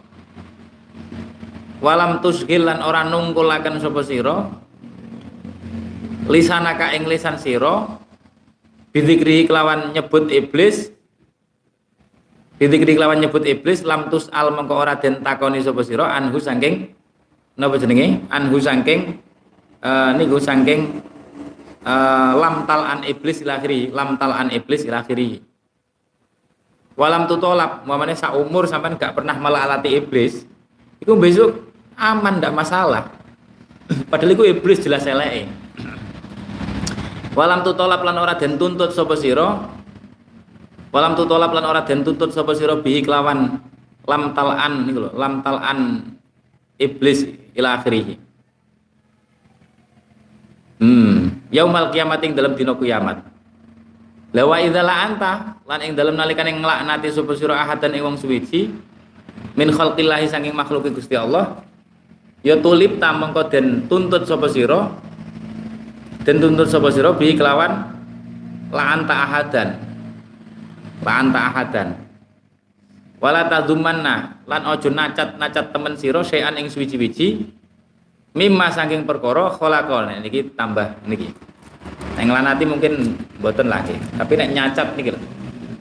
[1.84, 4.48] Walam tusgil lan ora nungkulaken sapa sira.
[6.24, 8.00] Lisanaka ing lisan sira.
[8.88, 10.88] Bidikri kelawan nyebut iblis.
[12.56, 16.94] Didikri kelawan nyebut iblis lam tus al mengko ora den takoni sapa sira anhu saking
[17.58, 18.24] napa jenenge?
[18.30, 19.18] Anhu saking
[19.82, 21.02] uh, niku saking
[21.84, 25.42] uh, lam tal an iblis ilakhiri lam tal an iblis ilakhiri
[26.94, 30.46] walam tutolap mamane sak umur sampean gak pernah melalati iblis
[31.02, 33.12] itu besok aman ndak masalah.
[34.10, 35.50] Padahal itu iblis jelas eleke.
[37.34, 39.68] Walam tutolap lan ora den tuntut sapa sira?
[40.94, 43.58] Walam tutolap lan ora den tuntut sapa sira bihi kelawan
[44.06, 45.78] lam talan niku lho, lam talan
[46.78, 48.18] iblis ila akhirih.
[50.82, 53.22] Hmm, yaumal kiamat ing dalam dina kiamat.
[54.34, 58.74] Lawa idza anta lan ing dalam nalikane nglaknati sapa sira ahadan ing wong suwiji
[59.54, 61.62] min khalqillahi saking makhluk Gusti Allah
[62.42, 64.90] ya tulip ta mengko den tuntut sapa sira
[66.26, 67.94] den tuntut sapa sira bi kelawan
[68.74, 69.68] la anta ahadan
[71.06, 71.88] la anta ahadan
[73.24, 77.48] wala tazumanna lan ojo nacat-nacat temen sira sayan ing suwi-wiji
[78.36, 81.32] mimma saking perkara khalaqal nah, niki tambah niki.
[82.20, 83.96] Nek lanati mungkin boten lagi.
[84.20, 85.20] Tapi nek nyacat niki lho.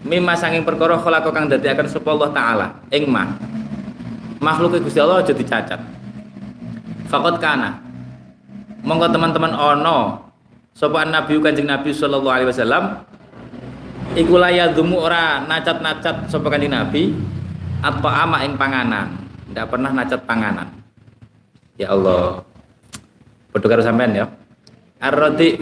[0.08, 2.68] Mimma saking perkara khalaqa kang akan sapa Allah taala.
[2.96, 3.28] Ing ma.
[4.40, 5.80] Makhluk Gusti Allah aja dicacat.
[7.12, 7.80] Fakot kana.
[8.88, 10.32] Monggo teman-teman ono
[10.72, 13.04] sapa nabi kanjeng nabi sallallahu alaihi wasallam
[14.14, 14.38] iku
[14.78, 17.14] dumu ora nacat-nacat sapa kanjeng Nabi
[17.84, 19.12] apa ama ing panganan?
[19.52, 20.72] Ndak pernah nacat panganan.
[21.76, 22.46] Ya Allah.
[23.52, 24.26] Padha karo sampean ya.
[25.04, 25.60] Arrodi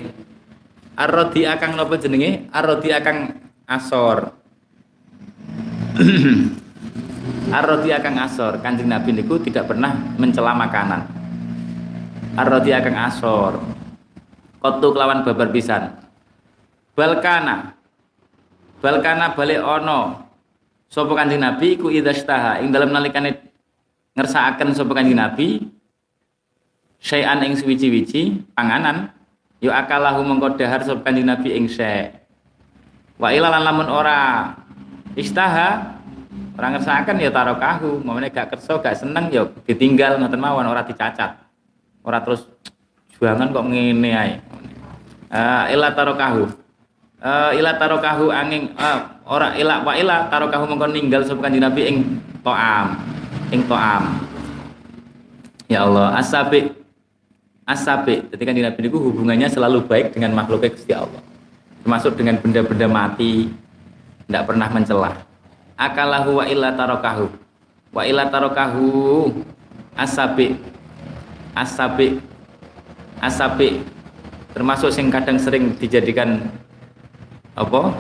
[0.96, 2.46] arrodi akang napa jenenge?
[2.54, 4.38] Arrodi akang asor.
[7.58, 8.62] Arrodi akang asor.
[8.62, 11.10] Kanjeng Nabi niku tidak pernah mencela makanan.
[12.38, 13.60] Arrodi akang asor.
[14.62, 15.90] Kotu kelawan babar pisan.
[16.94, 17.81] Balkana
[18.82, 20.28] balkana balik ono.
[20.92, 23.40] Sapa kanjeng Nabi iku idzastaha ing dalam nalikane
[24.12, 25.64] ngersakaken sapa kanjeng Nabi
[27.00, 29.08] syai'an ing suwi-wiji panganan
[29.64, 32.12] yo akalahu mengko dahar sapa kanjeng Nabi ing syai'
[33.16, 34.52] wa ilalan lamun ora
[35.16, 35.96] istaha
[36.60, 38.04] ora ngersakaken ya tarokahu.
[38.04, 41.40] Mamane gak kerso gak seneng ya ditinggal ngoten mawon ora dicacat.
[42.04, 42.44] Ora terus
[43.16, 44.34] juangan kok ngene ae.
[45.32, 46.61] Uh, ila tarokahu
[47.22, 51.82] uh, ila tarokahu angin uh, ora ila wa ila tarokahu mongko ninggal sapa kanjeng Nabi
[51.88, 51.98] ing
[52.42, 52.88] toam
[53.54, 54.04] ing toam.
[55.72, 56.74] Ya Allah asabi
[57.64, 61.22] asabi jadi kanjeng Nabi itu hubungannya selalu baik dengan makhluknya Gusti Allah.
[61.82, 63.50] Termasuk dengan benda-benda mati
[64.30, 65.12] tidak pernah mencela
[65.80, 67.26] akalahu wa illa tarokahu.
[67.92, 68.86] Wa illa tarokahu
[69.98, 70.56] asabi
[71.52, 72.22] asabi
[73.20, 73.84] asabi
[74.56, 76.48] termasuk sing kadang sering dijadikan
[77.56, 77.96] apa?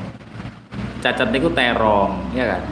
[1.01, 2.63] Cacat niku terong ya kan?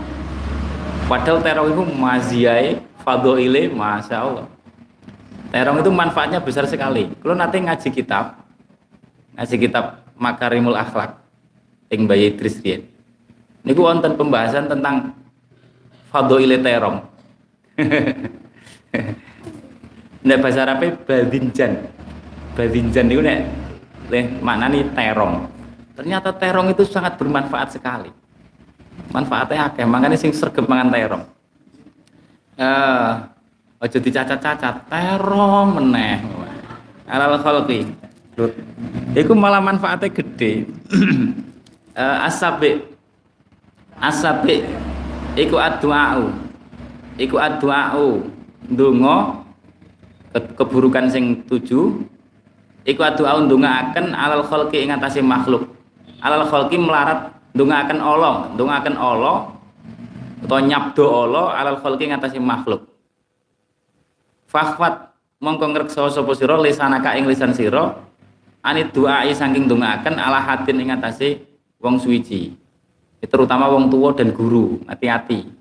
[1.10, 4.46] Padahal terong itu maziai fadoile masya Allah
[5.50, 7.10] terong itu manfaatnya besar sekali.
[7.20, 8.38] Kalau nanti ngaji kitab
[9.34, 11.18] ngaji kitab makarimul akhlak
[11.90, 12.86] yang bayi Idris Rien
[13.66, 15.18] niku wonten pembahasan tentang
[16.14, 17.02] fadoile terong.
[20.20, 21.72] Nek bahasa Arabnya badinjan.
[22.54, 23.40] Badinjan niku nek
[24.44, 25.59] mana nih terong
[26.00, 28.08] Ternyata terong itu sangat bermanfaat sekali.
[29.12, 31.24] Manfaatnya akeh, makanya sing sergep mangan terong.
[32.56, 33.12] Eh,
[33.84, 36.24] aja dicacat-cacat, terong meneh.
[37.04, 37.84] Alal khalqi.
[39.12, 40.72] Iku malah manfaatnya gede.
[42.00, 42.80] uh, asabi
[44.00, 44.64] asabi
[45.36, 46.32] iku addu'au
[47.20, 48.24] iku addu'au
[48.72, 49.44] ndonga
[50.56, 52.00] keburukan sing tujuh
[52.88, 55.68] iku addu'au ndongaaken alal khalqi ing atase makhluk
[56.20, 59.36] alal khalqi melarat ndongaaken Allah ndongaaken Allah
[60.44, 62.88] utawa nyabdo Allah alal khalqi ngatasi makhluk.
[64.50, 68.02] Fahwat mongko ngreksa sapa sira lisanaka ing lisan sira
[68.64, 71.44] anit du'ai saking ndongaaken ala hadin ing atase
[71.80, 72.56] wong suwiji
[73.24, 75.60] terutama wong tua dan guru hati-hati.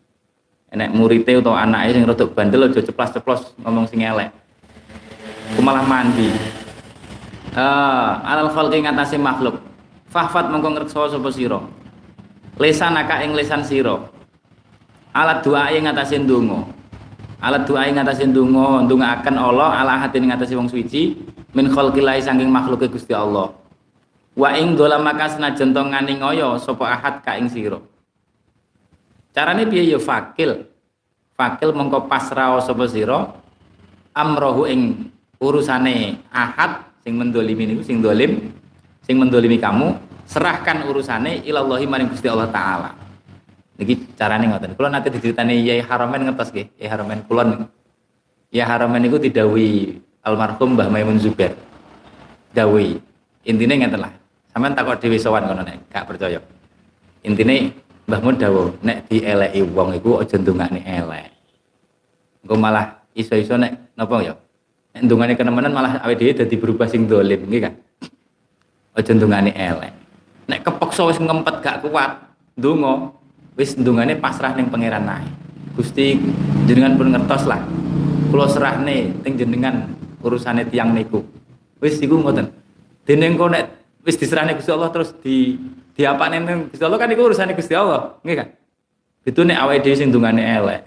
[0.69, 4.29] Enek muridnya atau anaknya yang rodok bandel aja ceplas-ceplos ngomong sing elek.
[5.65, 6.29] Malah mandi.
[7.57, 9.68] Uh, alal khalqi ngatasi makhluk
[10.09, 11.61] Fahfat mongko ngreksa sapa sira.
[12.59, 13.97] lesanaka ing lesan sira.
[15.15, 16.69] Alat doa ing ngatasin donga
[17.39, 21.17] alat doa ing ngatasin donga ndongaaken Allah ala hati ing ngatasi wong suci
[21.55, 23.55] min khalqilai saking makhluke Gusti Allah.
[24.35, 27.79] Wa ing dolamaka senajan to ngani ngoyo sapa ahad ka ing sira.
[29.35, 29.99] Carane piye ya?
[30.03, 30.67] Fakil.
[31.39, 33.39] Fakil mengko pasrah sapa sira.
[34.15, 38.51] Amrohu ing urusane ahad sing mendolimi niku sing dolim
[39.09, 39.97] sing mendolimi kamu
[40.29, 42.93] serahkan urusane ilallahi maring Gusti Allah taala.
[43.81, 44.77] Niki carane ngoten.
[44.77, 47.65] Kula nate diceritani Yai Haramen ngertos nggih, Yai Haramen kulon.
[48.53, 49.97] Yai Haramen niku didhawuhi
[50.29, 51.57] almarhum Mbah Maimun Zubair.
[52.53, 53.01] Dawuhi.
[53.49, 54.13] Intine ngeten lah.
[54.53, 56.43] Sampeyan takok dhewe sowan nek gak percaya.
[57.25, 57.73] Intine
[58.05, 61.33] Mbah Mun dawuh, nek dieleki wong iku aja ndongakne elek.
[62.45, 64.37] Engko malah iso-iso nek napa ya?
[64.97, 67.73] Nek kenemenan malah dhewe dadi berubah sing dolim, nggih kan?
[68.99, 69.95] Aja ndongane elek.
[70.51, 72.19] Nek kepeksa wis ngempet gak kuat
[72.59, 73.15] ndonga
[73.55, 75.31] wis ndongane pasrah ning pangeran nae
[75.79, 76.19] Gusti
[76.67, 77.63] jenengan pun ngertos lah.
[78.35, 81.23] Kula serahne teng jenengan urusane tiang niku.
[81.79, 82.51] Wis iku ngoten.
[83.07, 83.71] Dene engko nek
[84.03, 85.55] wis diserahne Gusti Allah terus di
[85.95, 88.19] diapane ning Gusti Allah kan iku urusane Gusti Allah.
[88.27, 88.49] Nggih kan?
[89.23, 90.81] Itu nek awake dhewe sing ndongane elek.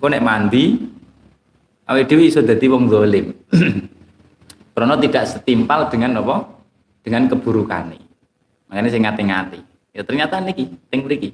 [0.00, 0.64] Engko nek mandi
[1.84, 3.36] awake dhewe iso dadi wong zalim.
[4.72, 6.57] Karena tidak setimpal dengan apa
[7.08, 7.96] dengan keburukane
[8.68, 9.60] Makanya saya ngati-ngati.
[9.96, 11.32] Ya ternyata niki, teng mriki.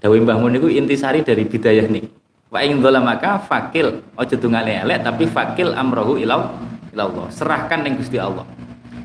[0.00, 2.08] Dawuh Mbah Mun niku intisari dari bidayah niki.
[2.48, 6.48] Wa ing maka fakil ojo tungale elek tapi fakil amrohu ilau
[6.96, 7.28] ilallah.
[7.28, 8.48] Serahkan ning Gusti Allah.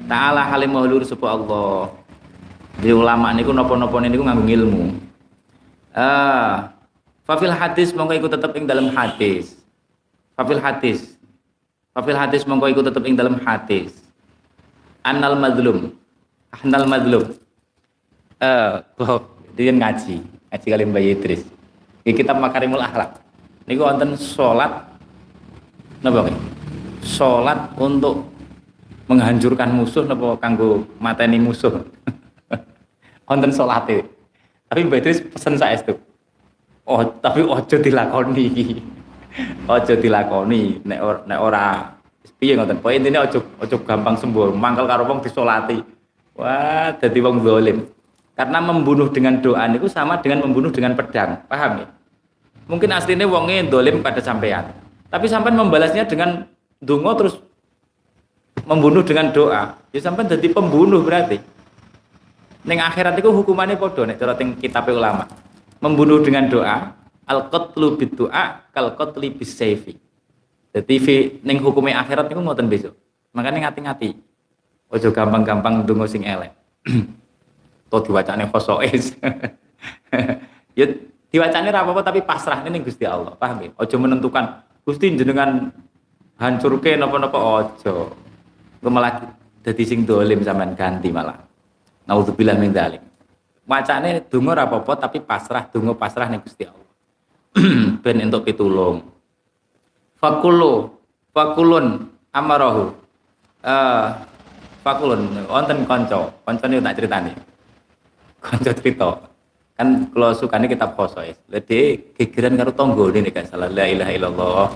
[0.07, 1.91] Ta'ala halim maulur sapa Allah.
[2.79, 4.83] Di ulama niku napa-napa niku nganggo ilmu.
[5.91, 6.71] Ah,
[7.27, 9.59] fafil hadis mongko iku tetep ing dalam hadis.
[10.39, 11.19] Fafil hadis.
[11.91, 14.00] Fafil hadis mongko iku tetep ing dalam hadis.
[15.01, 15.93] Annal madlum.
[16.51, 17.41] Annal madlum
[18.41, 19.21] eh uh,
[19.53, 20.17] dia ngaji,
[20.49, 21.41] ngaji kali Mbak Idris.
[22.01, 23.21] Di kitab Makarimul Akhlak.
[23.69, 24.89] Niku wonten salat
[26.01, 26.37] napa nggih?
[27.05, 28.25] Salat untuk
[29.05, 31.85] menghancurkan musuh napa kanggo mateni musuh.
[33.29, 34.09] wonten salate.
[34.65, 35.93] Tapi Mbak Idris pesen saestu.
[36.89, 38.81] Oh, tapi ojo dilakoni
[39.77, 41.93] ojo dilakoni nek or, nek ora
[42.41, 42.81] piye ngoten.
[42.81, 45.77] Pokoke intine ojo ojo gampang sembuh, mangkel karo wong disolati.
[46.33, 47.85] Wah, dadi wong zalim.
[48.33, 51.45] Karena membunuh dengan doa itu sama dengan membunuh dengan pedang.
[51.45, 51.87] Paham ya?
[52.65, 54.73] Mungkin aslinya wongnya dolim pada sampean.
[55.13, 56.49] Tapi sampean membalasnya dengan
[56.81, 57.37] dungo terus
[58.65, 59.77] membunuh dengan doa.
[59.93, 61.37] Ya sampean jadi pembunuh berarti.
[62.65, 65.29] Neng akhirat itu hukumannya podo nek cara kitab ulama.
[65.81, 66.93] Membunuh dengan doa,
[67.25, 69.57] al qatlu bid doa, kal qatli bis.
[70.71, 70.95] Jadi
[71.43, 72.95] neng hukumnya akhirat itu ngoten besok.
[73.35, 74.15] Makanya ngati-ngati.
[74.91, 76.55] Ojo gampang-gampang dungo sing elek.
[77.91, 79.19] to diwacane khosois
[80.79, 80.85] ya
[81.27, 83.35] diwacane apa-apa tapi pasrah ini Gusti Allah.
[83.35, 85.69] Paham ya ojo menentukan Gusti jenengan
[86.39, 88.15] hancurke napa-napa ojo
[88.79, 91.37] engko malah dadi sing dolim sampean ganti malah.
[92.07, 93.03] Naudzubillah min dzalik.
[93.67, 96.89] Macane donga apa-apa tapi pasrah donga pasrah ning Gusti Allah.
[98.03, 99.03] Ben entuk pitulung
[100.21, 100.93] fakulu
[101.33, 102.93] fakulun amarahu.
[103.65, 104.13] Uh,
[104.85, 106.29] fakulun wonten kanca.
[106.45, 107.33] Kancane tak critani.
[108.39, 109.09] Kanca cerita
[109.81, 113.65] kan kalau sukanya kitab khosois jadi gegeran karo tonggo ini kan salah.
[113.65, 114.69] La ilaha illallah.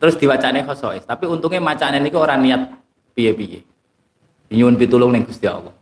[0.00, 2.62] Terus diwacane khosois tapi untungnya macane niku orang niat
[3.12, 3.60] piye-piye.
[4.48, 5.76] Nyuwun pitulung ning Gusti Allah.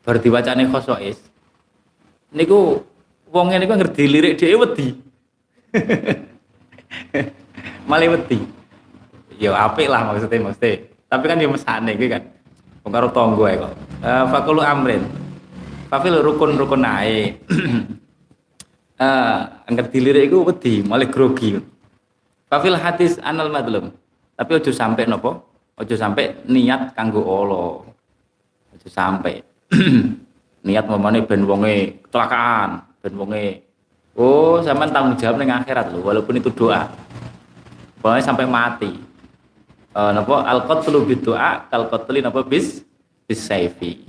[0.00, 1.20] Bar diwacane khosois
[2.32, 2.80] niku
[3.28, 4.88] wong niku ngerti lirik dhewe wedi
[7.88, 8.38] malah wedi
[9.38, 12.22] ya apik lah maksudnya maksudnya tapi kan ya mesane gitu kan
[12.88, 15.04] karo tonggo ae kok uh, fakulu amrin
[15.88, 17.40] Fafil rukun-rukun naik.
[19.00, 21.56] ah, angker dilirik iku wedi, malah grogi.
[22.44, 23.88] Fafil hadis anal madlum.
[24.36, 25.48] Tapi ojo sampai nopo?
[25.80, 27.88] Ojo sampai niat kanggo Allah.
[28.76, 29.40] Ojo sampai.
[30.68, 33.64] niat mamane ben wonge kecelakaan, ben wonge
[34.18, 36.90] oh sampean tanggung jawab ning akhirat lho, walaupun itu doa.
[38.02, 38.90] Pokoknya sampai mati.
[39.94, 40.42] Uh, napa?
[40.42, 42.42] Al qatlu bid doa kal qatli napa?
[42.42, 42.82] Bis
[43.30, 44.02] bis saifi.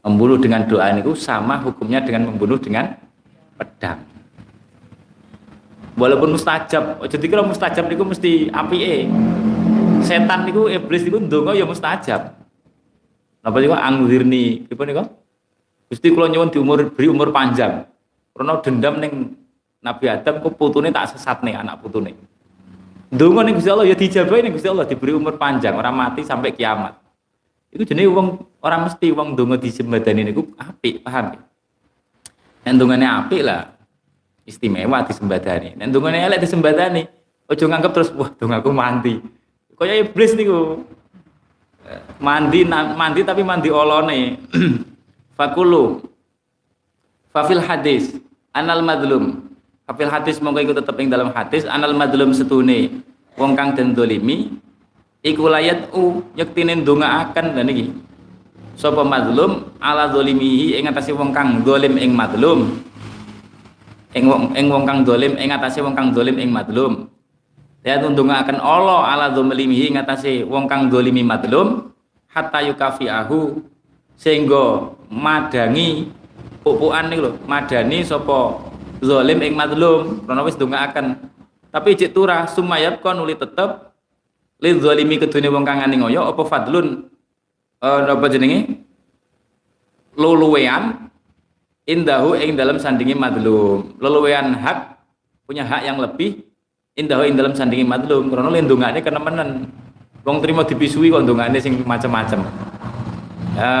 [0.00, 2.96] Membunuh dengan doa itu sama hukumnya dengan membunuh dengan
[3.60, 4.00] pedang.
[5.96, 9.08] Walaupun mustajab jadi kalau mustajab itu mesti api
[10.04, 12.36] setan itu iblis itu ndonga ya mustajab.
[13.40, 14.94] Napa juga angzirni apa nih
[15.86, 17.86] Gusti kalau nyuwun di umur beri umur panjang
[18.36, 19.12] karena dendam neng
[19.80, 22.12] Nabi Adam kok putune tak sesat nih anak putune
[23.08, 26.52] ndonga nih Gusti Allah ya dijabahi nih Gusti Allah diberi umur panjang orang mati sampai
[26.52, 27.06] kiamat
[27.76, 31.40] itu jenis uang orang mesti uang dongo di sembadani niku api paham ya?
[32.66, 33.78] Nek ndungane apik lah
[34.48, 35.76] istimewa disembadani.
[35.76, 37.04] Nek ndungane elek disembadani,
[37.46, 39.20] ojo nganggep terus wah dongaku mandi.
[39.76, 40.82] Kaya iblis niku.
[42.18, 44.40] Mandi mandi tapi mandi olone.
[45.38, 46.00] Fakulu
[47.28, 48.16] Fafil hadis
[48.56, 49.44] anal madlum.
[49.84, 53.04] Fafil hadis monggo iku tetep ing dalam hadis anal madlum setune
[53.36, 54.56] wong kang den dolimi
[55.20, 57.92] iku layat u yektine ndongaaken lha niki.
[58.76, 62.80] Sapa madlum ala zalimihi ing atase wong kang dolim ing madlum.
[64.16, 67.12] Ing wong ing wong kang dolim ing atase wong kang dolim ing madlum.
[67.86, 71.94] Ya ndongaaken Allah ala zalimihi ing atase wong kang dolimi madlum
[72.26, 73.62] hatta yukafiahu
[74.18, 76.10] sehingga madangi
[76.66, 78.58] pupukan nih lho madani sapa
[78.98, 81.14] zalim ing madlum krana wis ndongaaken.
[81.70, 83.94] Tapi cek turah sumayab kon nuli tetep
[84.58, 87.06] lil zalimi kedune wong kang ngani ngoyo apa fadlun?
[87.78, 88.82] Eh apa jenenge?
[90.18, 91.06] Luluwean
[91.86, 94.98] indahu ing dalam sandingi madlum luluwean hak
[95.46, 96.42] punya hak yang lebih
[96.98, 99.70] indahu ing dalam sandingi madlum krana lindungane kenemenen
[100.26, 102.42] wong terima dipisui kok ndongane sing macam-macam
[103.54, 103.72] ya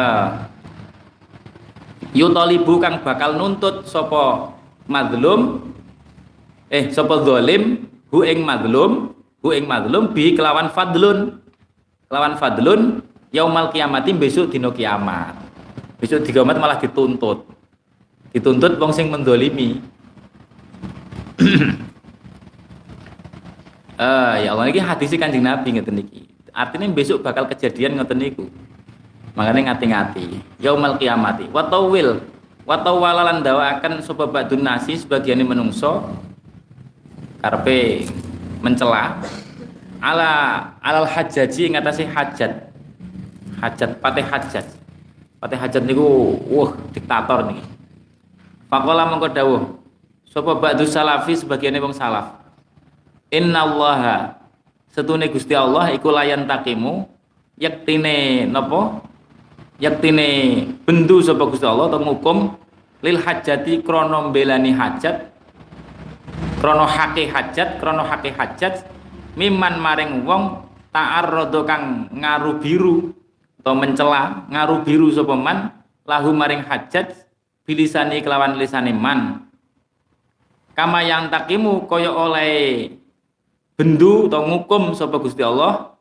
[2.16, 4.56] yutalibu kang bakal nuntut sopo
[4.88, 5.60] madlum?
[6.72, 9.12] Eh sopo zalim hu ing madlum?
[9.44, 10.16] Hu ing madlum?
[10.16, 11.36] Bi kelawan fadlun.
[12.08, 15.36] Kelawan fadlun yaumal kiamati besok dino kiamat.
[16.00, 17.44] Besok di kiamat malah dituntut.
[18.32, 19.84] Dituntut wong sing mendolimi.
[24.00, 28.48] Uh, ya Allah ini hadis kanjeng Nabi ngeten niki artinya besok bakal kejadian ngoten niku
[29.36, 30.40] makanya ngati-ngati.
[30.58, 31.46] Yaumal kiamati.
[31.52, 32.24] Watawil.
[32.66, 36.02] Watawalan dawa akan sapa ba'dun nasi sebagian menungso.
[37.38, 38.08] Karpe
[38.58, 39.22] mencela.
[40.02, 42.52] Ala alal hajaji ngatasi hajat
[43.62, 44.66] hajat pate hajat
[45.40, 47.64] pate hajat niku wah diktator nih
[48.68, 49.62] Fakola mengko dawuh
[50.26, 52.34] sapa ba'du salafi sebagian wong salaf.
[53.30, 54.42] Innallaha
[54.90, 57.06] setune Gusti Allah iku layan takimu
[57.56, 59.05] yaktine napa
[59.76, 60.28] yaktine
[60.84, 62.56] bendu sapa Gusti Allah atau ngukum
[63.04, 65.28] lil hajati krono belani hajat
[66.60, 68.88] krono hake hajat krono hake hajat
[69.36, 73.12] miman maring wong ta'arrada kang ngaru biru
[73.60, 75.76] atau mencela ngaru biru sapa man
[76.08, 77.26] lahu maring hajat
[77.66, 79.44] bilisani kelawan lisane man.
[80.72, 82.94] Kama yang takimu kaya oleh
[83.76, 85.98] bendu atau ngukum sapa Gusti Allah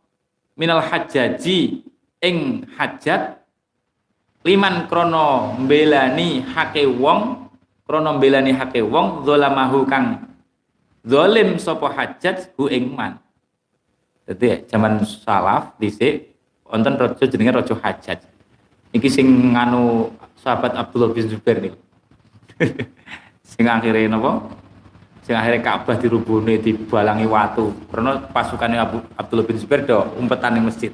[0.56, 1.84] minal hajaji
[2.24, 3.45] ing hajat
[4.46, 7.50] liman krono belani hake wong
[7.82, 10.22] krono belani hake wong zolamahu kang
[11.02, 13.18] zolim sopo hajat hu ing man.
[14.26, 16.34] Jadi zaman salaf dhisik
[16.66, 18.20] wonten raja jenenge raja hajat.
[18.94, 21.74] Iki sing nganu sahabat Abdullah bin Zubair nih
[23.52, 24.46] sing akhirnya napa?
[25.26, 27.74] Sing akhirnya Ka'bah dirubuhne dibalangi watu.
[27.90, 28.78] Karena pasukannya
[29.18, 30.94] Abdullah bin Zubair do umpetan ning masjid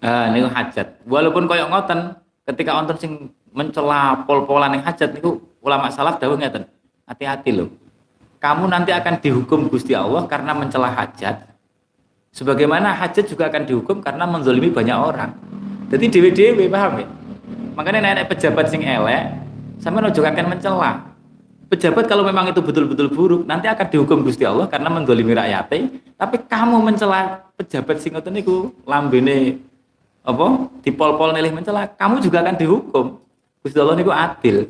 [0.00, 0.86] Nah, niku hajat.
[1.08, 2.00] Walaupun koyok ngoten,
[2.46, 3.12] ketika wonten sing
[3.56, 6.68] mencela pol-polan yang hajat niku ulama salaf dawuh ngeten.
[7.08, 7.72] Hati-hati loh.
[8.36, 11.48] Kamu nanti akan dihukum Gusti Allah karena mencela hajat.
[12.36, 15.32] Sebagaimana hajat juga akan dihukum karena menzolimi banyak orang.
[15.88, 17.06] Jadi dewe-dewe paham ya?
[17.72, 19.32] Makanya nenek pejabat sing elek
[19.80, 20.92] sama juga akan mencela.
[21.66, 25.98] Pejabat kalau memang itu betul-betul buruk, nanti akan dihukum Gusti Allah karena mendolimi rakyatnya.
[26.14, 29.58] Tapi kamu mencela pejabat sing ngoten niku lambene
[30.26, 30.46] apa?
[30.82, 33.06] Dipol-pol nilih mencela kamu juga akan dihukum.
[33.62, 34.66] Gusti Allah niku adil.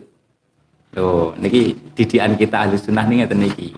[0.92, 3.72] Tuh niki didikan kita ahli sunnah nih ngeten niki.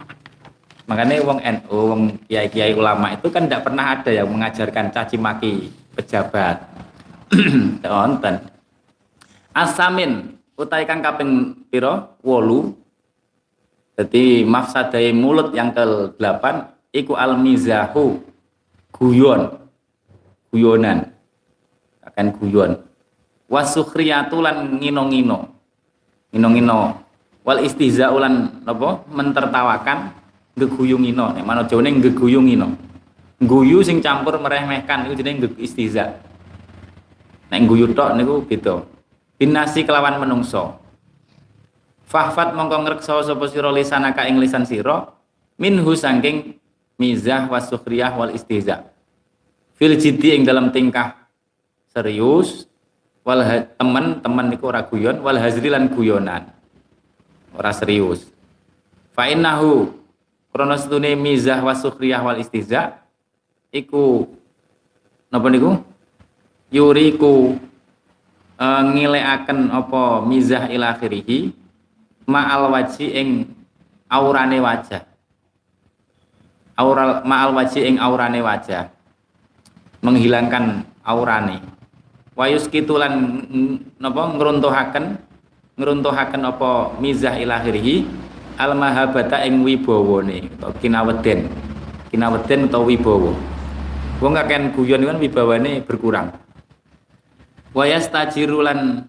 [0.90, 5.16] Makanya wong NU wong kiai kiai ulama itu kan tidak pernah ada yang mengajarkan caci
[5.18, 6.66] maki pejabat.
[7.84, 8.34] Wonten.
[9.54, 12.18] Asamin utai kang kaping piro?
[12.22, 12.74] Wolu.
[13.98, 16.42] Jadi mafsadai mulut yang ke-8
[16.94, 18.22] iku al mizahu
[18.94, 19.58] guyon.
[20.48, 21.17] Guyonan
[22.18, 22.82] kan guyon.
[23.46, 25.54] Wasukriyatu lan ngino-ngino.
[26.34, 26.98] Ngino-ngino.
[27.46, 28.66] Wal istihza ulan
[29.14, 30.10] mentertawakan
[30.58, 31.38] geguyung ngino.
[31.38, 32.74] Nek mana jane geguyung ngino.
[33.38, 36.18] Guyu sing campur meremehkan itu jenenge istihza
[37.48, 38.82] nek guyu tok niku beda.
[39.38, 40.74] Binasi kelawan menungso.
[42.10, 45.14] Fahfat mongko ngreksa sapa sira lisanaka ing lisan sira
[45.54, 46.58] minhu saking
[46.98, 48.88] mizah wasukhriyah wal istihza
[49.76, 51.27] fil jiddi ing dalam tingkah
[51.92, 52.68] serius?
[53.28, 53.44] Wal
[53.76, 56.48] teman teman niku ora guyon wal hazri lan guyonan.
[57.52, 58.24] Ora serius.
[59.12, 59.92] Fa innahu
[60.48, 60.80] krana
[61.12, 62.96] mizah wa sukhriyah wal istihza
[63.68, 64.32] iku
[65.28, 65.76] napa niku?
[66.72, 67.56] Yuriku
[68.60, 71.52] uh, ngilekaken apa mizah ila akhirih
[72.28, 73.28] ma'al waji ing
[74.08, 75.04] aurane wajah.
[76.80, 78.88] Aural ma'al waji ing aurane wajah.
[80.00, 81.77] Menghilangkan aurane
[82.38, 83.42] wayus kitulan
[83.98, 85.18] napa ngruntuhaken
[85.74, 88.06] ngruntuhaken apa mizah ilahirihi
[88.58, 91.50] al mahabata ing wibawane utawa kinaweden.
[92.10, 93.32] Kinaweden utawa wibawa.
[94.18, 96.34] Wong kakean guyon kan wibawane berkurang.
[97.70, 99.06] Wayas tajirulan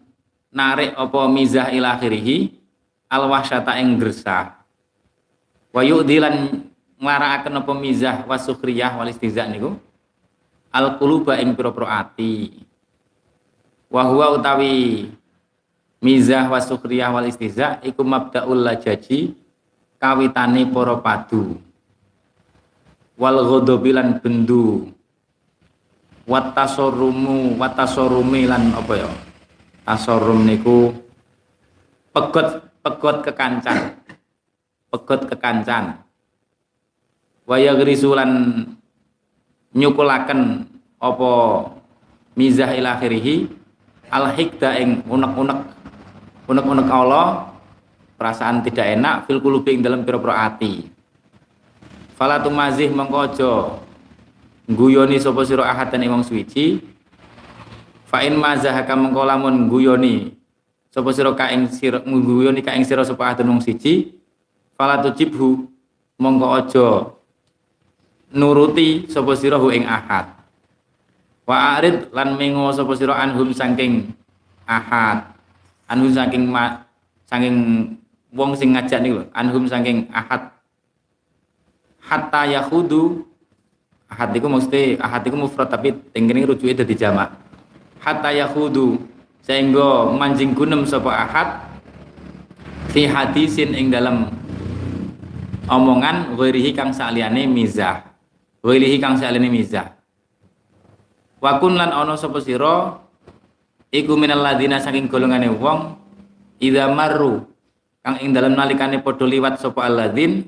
[0.54, 2.54] narik apa mizah ilahirihi
[3.10, 4.62] al wahsyata ing gresah
[5.70, 6.66] wa yu'dilan
[6.98, 9.78] nglarakaken apa mizah wasukhriyah wal istihza niku
[10.74, 12.66] al quluba ing pira-pira ati
[13.90, 15.10] wa huwa utawi
[16.00, 19.34] mizah wa sukhriyah wal istihza iku mabdaul lajaji
[20.00, 21.60] kawitane para padu.
[23.20, 24.96] Wal ghadabilan bendu.
[26.24, 29.10] Wat tasorrumu wat tasorrumi lan apa ya?
[29.84, 30.94] Tasorrum niku
[32.16, 33.98] pegot pegot kekancan.
[34.94, 36.00] Pegot kekancan.
[37.50, 38.62] Waya grisulan
[39.74, 40.70] nyukulaken
[41.02, 41.32] apa
[42.38, 43.50] mizah ila akhirih
[44.10, 45.60] al hikda ing unek-unek
[46.50, 47.54] unek-unek Allah
[48.18, 50.90] perasaan tidak enak fil kulubi ing dalam pira-pira ati.
[52.18, 53.52] Fala tumazih mengko aja
[54.68, 56.84] guyoni sapa sira ahadan ing wong suci.
[58.10, 60.40] Fa in mazahaka mengko lamun guyoni
[60.90, 64.18] sapa sira ka ing sira guyoni ka ing sira sapa ahadan wong siji
[64.74, 65.70] fala tujibhu
[66.18, 66.88] mongko aja
[68.34, 70.39] nuruti sira ing ahad
[71.50, 74.14] wa arid lan mengo sapa sira anhum saking
[74.70, 75.34] ahad.
[75.90, 76.86] Anhum saking ma,
[77.26, 77.58] saking
[78.30, 80.54] wong sing ngajak niku anhum saking ahad.
[81.98, 83.26] Hatta yahudu
[84.06, 87.34] ahad iku mesti ahad iku mufrad tapi tengene rujuke dadi jamak.
[87.98, 89.02] Hatta yahudu
[89.42, 91.66] sehingga manjing gunem sapa ahad
[92.94, 94.30] fi hadisin ing dalam
[95.66, 98.06] omongan ghairihi kang saliyane mizah.
[98.62, 99.99] Ghairihi kang saliyane mizah
[101.40, 103.00] Wakun lan ono sapa sira?
[103.90, 105.98] Iku minal ladina saking golongane wong
[106.62, 107.42] idza marru
[108.06, 110.46] kang ing dalem nalikane padha liwat sapa alladzin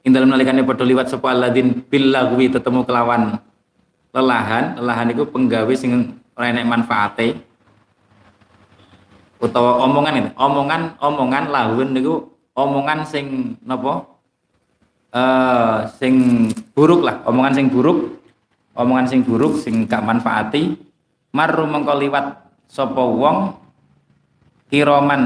[0.00, 3.36] ing dalem nalikane padha liwat sapa alladzin bil lagwi tetemu kelawan
[4.16, 4.80] lelahan.
[4.80, 7.36] Lelahan iku penggawe sing ora enek manfaate.
[9.44, 14.08] Utawa omongan ini omongan omongan lahun niku omongan sing napa?
[15.08, 18.17] Eh uh, sing buruk lah omongan sing buruk
[18.78, 20.78] omongan sing buruk sing gak manfaati
[21.34, 22.26] marru mengko liwat
[22.70, 23.58] sapa wong
[24.70, 25.22] kiroman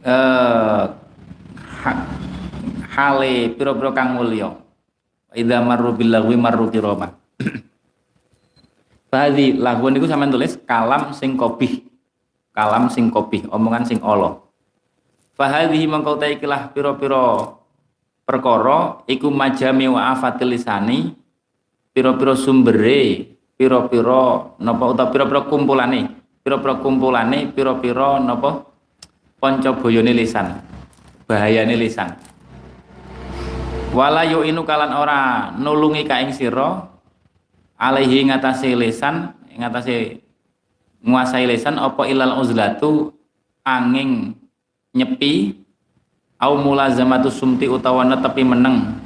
[0.00, 0.82] eh
[1.84, 1.90] ha,
[2.96, 4.66] hale pira-pira kang mulya.
[5.36, 7.12] Idza marru billahi marru kirama
[9.12, 11.84] Tadi lagu niku sampean tulis kalam sing kopih
[12.56, 14.40] kalam sing kopih omongan sing Allah
[15.36, 17.60] Fahadhihi mengkau taikilah piro-piro
[18.24, 21.12] perkara iku majami wa afatil lisani
[21.96, 23.24] piro-piro sumbere
[23.56, 26.12] piro-piro napa utawa piro-piro kumpulane.
[26.44, 28.68] Piro-piro kumpulane piro-piro napa
[29.40, 30.60] panca boyone lisan
[31.24, 32.12] bahayane lisan.
[33.96, 36.84] Wala inu kalan ora nulungi ka ing sira
[37.80, 40.20] alaihi ngatasi lisan ngatasi
[41.00, 43.16] nguasai lisan apa ilal uzlatu
[43.64, 44.36] angin
[44.92, 45.56] nyepi
[46.36, 49.05] au mulazamatu sumti utawa netepi meneng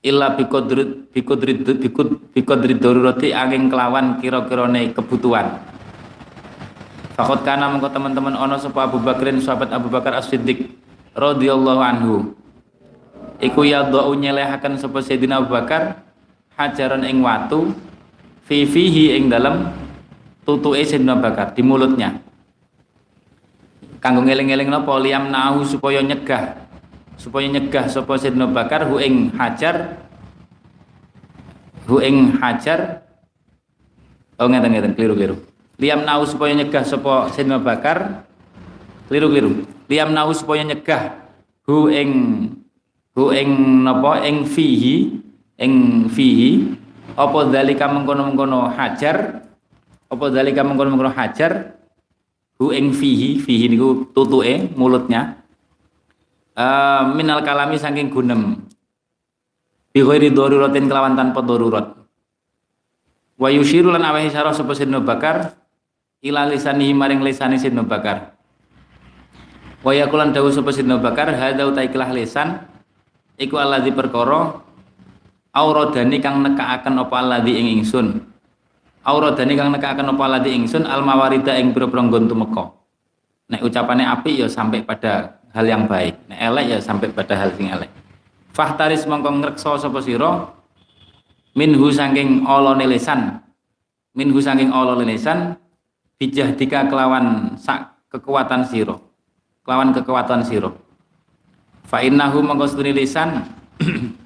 [0.00, 1.44] illa bikodrit bikod
[2.32, 5.60] bikodrit darurati angin kelawan kira-kirane kebutuhan.
[7.20, 10.72] Fakot kana mengko teman-teman ono sapa Abu Bakrin sahabat Abu Bakar As-Siddiq
[11.12, 12.32] radhiyallahu anhu.
[13.40, 16.00] Iku ya do'u nyelehaken sapa Sayyidina Abu Bakar
[16.56, 17.76] hajaran ing watu
[18.48, 19.68] fi fihi ing dalam
[20.48, 22.24] tutuke Sayyidina Abu Bakar di mulutnya.
[24.00, 24.96] Kanggo ngeling-eling napa?
[24.96, 26.69] Liam nahu supaya nyegah
[27.20, 30.08] supaya nyegah sapa Sayyidina Bakar hu ing hajar
[31.84, 33.04] hu ing hajar.
[34.40, 35.36] Oh ngeten ngeten keliru-keliru.
[35.76, 38.24] Liam nau supaya nyegah sapa Sayyidina Bakar
[39.12, 39.68] keliru-keliru.
[39.92, 41.28] Liam nau supaya nyegah
[41.68, 42.10] hu ing
[43.12, 44.24] hu ing napa?
[44.24, 45.20] Ing fihi
[45.60, 46.80] ing fihi.
[47.20, 49.44] Apa dalika mengkono-mengkono hajar?
[50.08, 51.76] Apa dalika mengkono-mengkono hajar?
[52.56, 55.39] Hu ing fihi fihi niku tutuke mulutnya
[56.60, 58.68] uh, minal kalami saking gunem.
[59.90, 62.00] Bi ghairi daruratin kelawan tanpa darurat
[63.40, 65.56] wa yushiru lan awahi sarah sapa Sidna Bakar
[66.20, 68.36] ila lisanihi maring lisani Sidna Bakar.
[69.80, 72.68] Wa yakulan dawuh sapa Sidna Bakar hadza uta ikhlas lisan
[73.40, 74.60] iku alladzi perkara
[75.56, 78.20] auradani kang nekaaken apa alladzi ing ingsun.
[79.00, 82.76] Auradani kang nekaaken apa alladzi ingsun al mawarida ing pira-pira nggon tumeka.
[83.50, 86.16] Nek ucapannya api ya sampai pada hal yang baik.
[86.30, 87.90] Nek elek ya sampai pada hal sing elek.
[88.54, 90.50] Fahtaris mongko ngrekso sapa sira?
[91.54, 93.42] Minhu saking olone lisan
[94.14, 95.58] minhu saking olone lisan
[96.18, 98.98] bijahdika kelawan sak kekuatan sira.
[99.66, 100.70] Kelawan kekuatan sira.
[101.86, 103.50] Fa innahu mongko lisan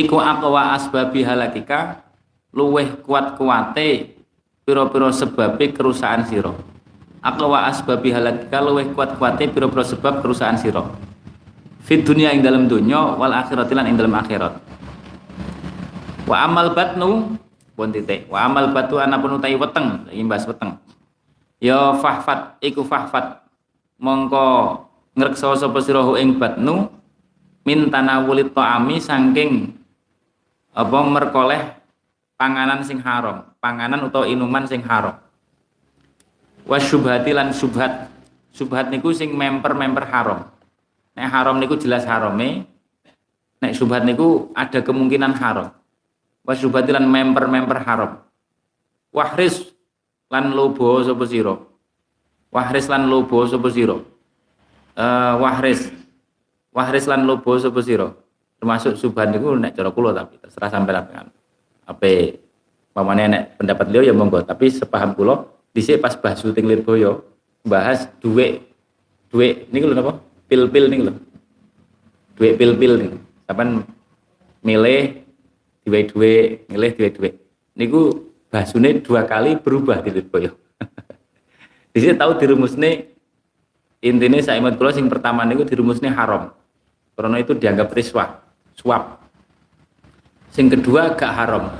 [0.00, 2.04] iku aqwa asbabi halakika
[2.52, 4.20] luweh kuat kuate
[4.64, 6.52] piro-piro sebabe kerusakan sira
[7.22, 10.82] aqwa asbabi halakika luweh kuat kuate piro-piro sebab kerusakan sira
[11.82, 14.54] fit dunia ing dalam dunya wal akhirati lan ing dalam akhirat.
[16.24, 17.36] Wa amal batnu
[17.74, 18.30] pun titik.
[18.30, 20.78] Wa amal batu anapun utai weteng imbas weteng.
[21.58, 23.42] Ya fahfat iku fahfat.
[24.02, 24.78] Mongko
[25.18, 26.90] ngreksa sapa sira ing batnu
[27.66, 29.70] min tanawulit ta'ami saking
[30.72, 31.62] apa merkoleh
[32.34, 35.18] panganan sing haram, panganan atau inuman sing haram.
[36.66, 38.10] Was syubhati lan subhat.
[38.52, 40.46] Subhat niku sing memper-memper haram.
[41.16, 42.68] Nek haram niku jelas harame.
[43.58, 45.74] Nek subhat niku ada kemungkinan haram.
[46.46, 48.22] Was syubhati lan memper-memper haram.
[49.12, 49.72] Wahris
[50.32, 51.54] lan lobo sapa sira.
[52.52, 53.96] Wahris lan lobo sapa sira.
[54.92, 55.88] Uh, wahris
[56.72, 58.12] wahris lan lobo sapa sira.
[58.62, 61.26] Termasuk subhan niku nek cara kula tapi terserah sampai apa
[61.82, 62.10] apa
[62.94, 65.42] pamane nek pendapat beliau ya monggo tapi sepaham kula
[65.72, 67.24] dhisik pas bahas syuting Lirboyo
[67.64, 68.62] bahas duit
[69.32, 70.20] duit niku lho napa?
[70.46, 71.14] Pil-pil niku lho.
[72.36, 73.16] Duit pil-pil niku.
[73.48, 73.88] Sampean
[74.60, 75.24] milih
[75.88, 77.34] duit duit milih duit duit.
[77.72, 80.52] Niku bahasune dua kali berubah di Lirboyo.
[81.92, 83.12] Di sini tahu dirumusne
[84.00, 86.52] intinya saya ingat kula sing pertama niku dirumusne haram.
[87.12, 88.40] Karena itu dianggap riswah
[88.76, 89.20] suap.
[90.52, 91.72] Sing kedua gak haram.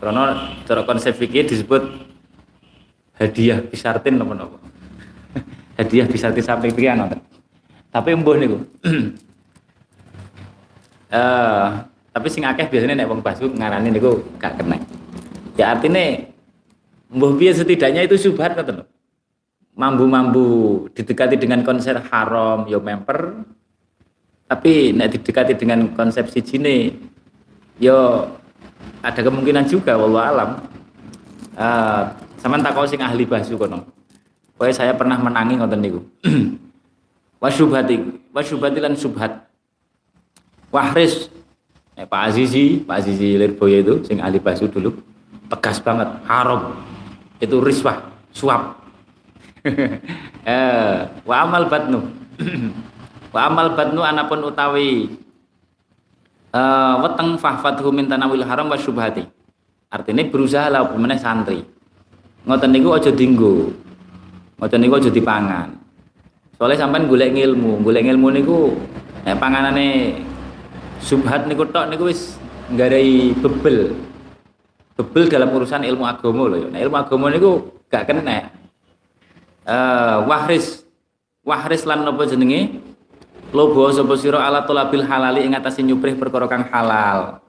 [0.00, 2.13] Karena cara konsep fikih disebut
[3.18, 4.58] hadiah bisartin napa-napa.
[5.78, 7.20] hadiah bisartin sampai pikiran nonton.
[7.90, 8.58] Tapi mbuh niku.
[11.14, 11.68] uh,
[12.14, 14.78] tapi sing akeh biasanya nek wong basu ngarani niku gak kena.
[15.54, 16.24] Ya artinya
[17.14, 18.86] mbuh piye setidaknya itu subhat ngoten
[19.74, 23.42] Mambu-mambu didekati dengan konsep haram ya memper
[24.46, 26.94] tapi nek didekati dengan konsep sijine
[27.82, 28.30] yo
[29.02, 30.50] ada kemungkinan juga wallahu alam
[31.58, 32.02] uh,
[32.38, 33.86] sama tak sing ahli bahasa kono.
[34.54, 36.00] Pokoknya saya pernah menangi ngoten niku.
[37.42, 38.00] Wasyubhati
[38.32, 39.44] wasyubhati lan subhat
[40.72, 41.28] wahris
[41.92, 44.96] eh, Pak Azizi Pak Azizi Lirboyo itu sing ahli bahasa dulu
[45.52, 46.80] tegas banget haram.
[47.42, 48.00] Itu riswah
[48.32, 48.80] suap.
[50.44, 52.04] Eh, wa amal batnu.
[53.32, 55.08] Wa amal batnu anapun utawi
[56.54, 59.26] uh, weteng fahfathu min tanawil haram wa syubhati.
[59.94, 61.62] Artinya berusaha lah pemenang santri.
[62.50, 63.70] Ngoten niku aja dinggo.
[64.58, 65.70] Ngoten niku aja dipangan.
[66.58, 68.74] Soalnya sampean golek ilmu, golek ilmu niku
[69.22, 70.18] nek panganane
[70.98, 72.34] subhat niku tok niku wis
[72.74, 73.94] nggarai bebel.
[74.98, 76.68] Bebel dalam urusan ilmu agama loh ya.
[76.74, 78.26] Nah, ilmu agama niku gak kena.
[78.34, 78.42] Eh
[79.70, 80.82] uh, wahris
[81.46, 82.82] wahris lan napa jenenge
[83.54, 87.43] lobo sapa sira ala tolabil halali ing atase nyuprih perkara kang halal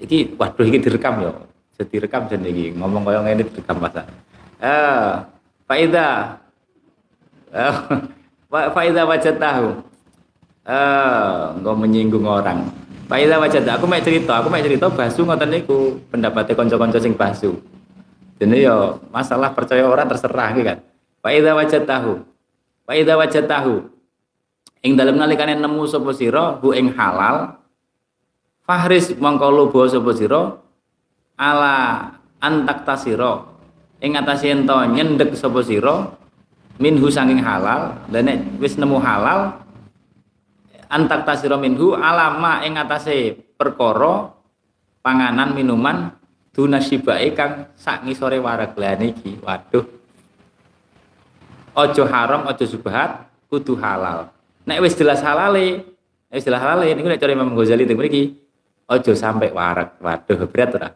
[0.00, 1.32] iki waduh iki direkam yo.
[1.76, 2.74] Jadi direkam jen iki.
[2.74, 4.08] Ngomong kaya ngene direkam masa
[4.60, 5.24] eh
[5.68, 6.40] faida.
[7.52, 7.74] Eh
[8.76, 9.68] faida wajah tahu
[10.64, 12.66] eh enggak menyinggung orang.
[13.06, 16.00] Faida wajah aku mau cerita aku mau cerita basu ngoten niku.
[16.08, 17.60] Pendapatnya konco-konco sing basu.
[18.40, 20.78] Jadi yo masalah percaya orang terserah gitu kan.
[21.20, 22.30] Faida wajah tahu
[22.90, 23.86] faida wajah tahu
[24.82, 27.59] ing dalem nalikane nemu sapa sira hu ing halal
[28.70, 30.54] fahris mongko lobo sapa sira?
[31.34, 32.06] Ala
[32.38, 33.42] antak tasira
[33.98, 36.14] ing atase ento nyendek sapa sira?
[36.78, 37.98] Minhu sanging halal.
[38.06, 39.58] Dan nek wis nemu halal
[40.86, 44.30] antak tasira minhu alama ing atase perkara
[45.02, 46.14] panganan minuman
[46.54, 49.82] dunasibae kang sak ngisore warak lan iki waduh.
[51.74, 54.30] Ojo haram ojo subhat kudu halal.
[54.62, 55.82] Nek wis jelas halale,
[56.30, 58.49] wis jelas halale niku nek cara Imam Ghazali teng mriki
[58.90, 60.02] aja sampai warak.
[60.02, 60.88] Waduh berat ora.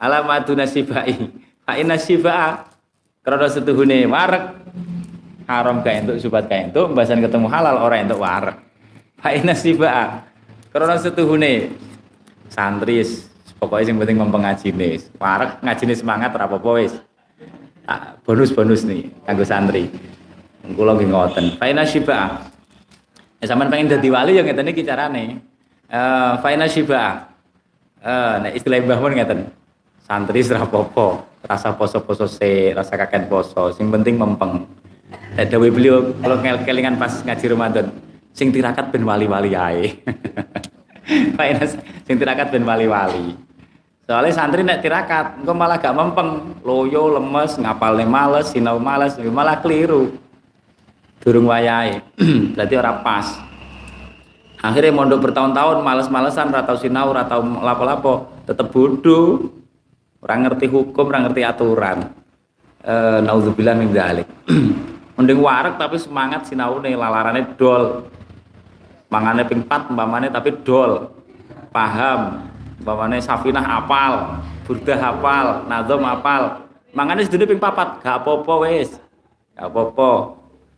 [0.00, 1.28] Alamatu nasibai.
[1.64, 2.64] Fa inna sifa
[3.24, 4.64] karena setuhune warak
[5.48, 8.56] haram ka entuk subat ka entuk mbasan ketemu halal ora entuk warak.
[9.20, 10.24] Fa inna sifa
[10.72, 11.76] karena setuhune
[12.48, 13.04] santri
[13.60, 17.00] pokoknya yang penting mempengaji nih warak ngaji semangat ora apa-apa
[18.28, 19.88] bonus-bonus nih kanggo santri
[20.76, 22.44] kula nggih ngoten fa inna sifa
[23.44, 25.36] Ya sampean pengen dadi wali ya ngeten iki carane.
[25.92, 27.33] Eh uh, faina shiba.
[28.04, 29.40] Nek istilah Mbah Mun ngeten.
[30.04, 34.68] Santri apa-apa, rasa poso-poso se, rasa kakek poso, sing penting mempeng.
[35.32, 37.88] Nek dawuh beliau kalau kelingan pas ngaji Ramadan,
[38.36, 39.96] sing tirakat ben wali-wali ae.
[41.36, 41.72] Pak Inas
[42.04, 43.32] sing tirakat ben wali-wali.
[44.04, 49.56] Soalnya santri nek tirakat, engko malah gak mempeng, loyo, lemes, ngapalne males, sinau males, malah
[49.64, 50.12] keliru.
[51.24, 52.04] Durung wayahe.
[52.52, 53.40] Berarti ora pas.
[54.64, 59.52] Akhirnya mondok bertahun-tahun males-malesan, ratau sinau, ratau lapo-lapo, tetep bodoh.
[60.24, 62.08] Orang ngerti hukum, orang ngerti aturan.
[62.80, 64.24] Eh, naudzubillah min dzalik.
[65.14, 68.08] mending warak tapi semangat sinaune lalarane dol.
[69.12, 71.12] Mangane ping 4 umpamane tapi dol.
[71.70, 72.50] Paham?
[72.82, 76.66] Umpamane safinah apal burdah apal nazom apal.
[76.94, 78.98] Mangane sedene ping papat gak apa-apa wis.
[79.54, 80.10] Gak apa-apa.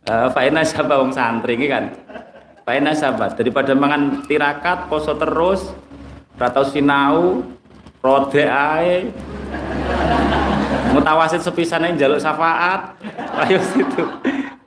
[0.07, 1.91] Uh, faina sapa wong santri iki kan
[2.67, 5.71] faina sapa daripada mangan tirakat poso terus
[6.35, 7.39] ratau sinau
[8.03, 9.07] rode ae
[10.91, 12.99] mutawasit aja jaluk syafaat.
[13.39, 14.03] Wayo situ.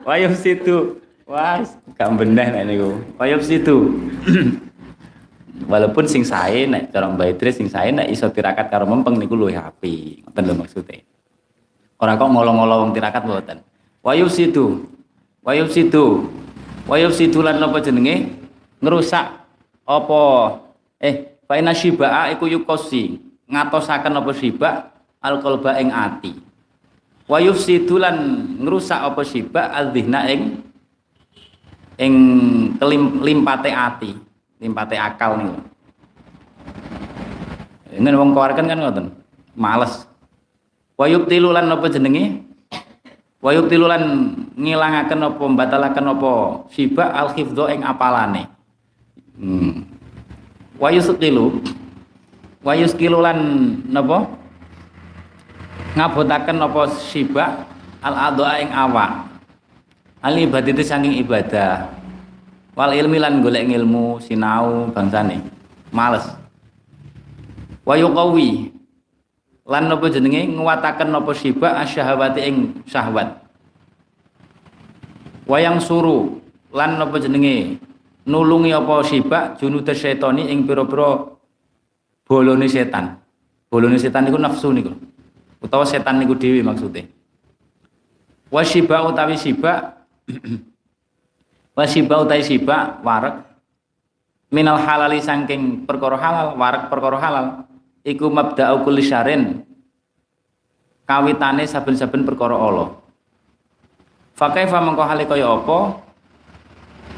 [0.01, 0.77] Wayo situ.
[1.29, 1.61] Wah
[1.93, 3.05] gak bener nek niku.
[3.21, 3.93] Wayo situ.
[5.69, 9.37] Walaupun sing sae nek cara Mbak Idris sing sae nek iso tirakat karo mempeng niku
[9.37, 10.25] luwih apik.
[10.25, 11.05] Ngoten lho maksude
[12.01, 13.61] ora kok ngolong-ngolong tirakat mboten.
[14.01, 14.89] Wayo situ.
[15.45, 16.33] Wayo situ
[16.91, 18.35] wayo situ lan napa jenenge?
[18.83, 19.47] Ngerusak
[19.87, 20.23] apa?
[20.99, 23.23] Eh fa inna shibaa iku yukosi.
[23.47, 24.91] Ngatosaken apa shibaa
[25.23, 26.33] alqalba ing ati.
[27.31, 30.59] Wa yufsidu lan ngrusak apa siba adzihna ing
[31.95, 32.15] ing
[32.75, 34.19] kelim limpate ati.
[34.59, 35.63] Limpate akal niku.
[37.95, 39.07] Ingin wong kawarkan kan ngoten?
[39.55, 40.11] Males.
[40.99, 42.50] Wa yubtilu lan apa jenenge
[43.41, 44.03] wa yubtilu lan
[44.57, 46.33] ngilangaken apa batalaken apa?
[46.73, 48.47] Siba al hifdho ing apalane.
[49.41, 49.89] Hmm.
[50.77, 51.65] wa yusqilu
[52.61, 53.39] wa yusqilu lan
[53.89, 54.29] napa?
[55.97, 57.67] Ngabotaken apa sibak
[58.05, 59.27] al adha ing awak.
[60.21, 61.89] Al ibadati saking ibadah.
[62.77, 65.43] Wal ilmi lan golek ilmu sinau bangsane.
[65.91, 66.23] Males.
[67.83, 68.71] Wa yuqawi
[69.71, 70.51] lan napa jenenge?
[70.51, 72.57] Nguwataken napa sibak asyahawati ing
[72.91, 73.39] syahwat.
[75.47, 76.43] Wayang suru.
[76.75, 77.79] Lan napa jenenge?
[78.27, 81.31] Nulungi apa sibak junuda syaitani ing pira-pira
[82.27, 83.23] bolone setan.
[83.71, 84.91] Bolone setan niku nafsu niku.
[85.63, 87.07] Utawa setan niku dhewe maksude.
[88.51, 90.03] Wasiba utawi siba
[91.79, 93.47] wasiba utawi siba warak
[94.51, 97.47] minal halali saking perkara halal warak perkara halal
[98.07, 99.65] iku mabda'u kulli syarin
[101.05, 102.97] kawitane saben-saben perkara Allah.
[104.39, 106.01] Fakaifa mengko hale kaya apa?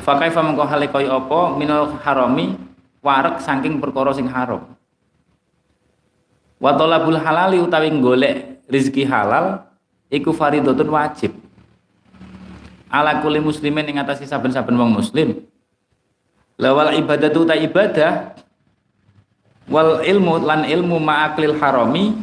[0.02, 1.54] Fakaifa mengko hale kaya apa?
[1.54, 2.58] Minal harami
[3.04, 4.74] warak saking perkara sing haram.
[6.58, 9.66] Wa talabul halali utawi golek rizki halal
[10.10, 11.34] iku faridatun wajib.
[12.92, 15.46] Ala kulli muslimin ing atase saben-saben wong muslim.
[16.60, 18.36] Lawal ibadatu ta ibadah
[19.70, 22.16] wal ilmu lan ilmu ma'aklil harami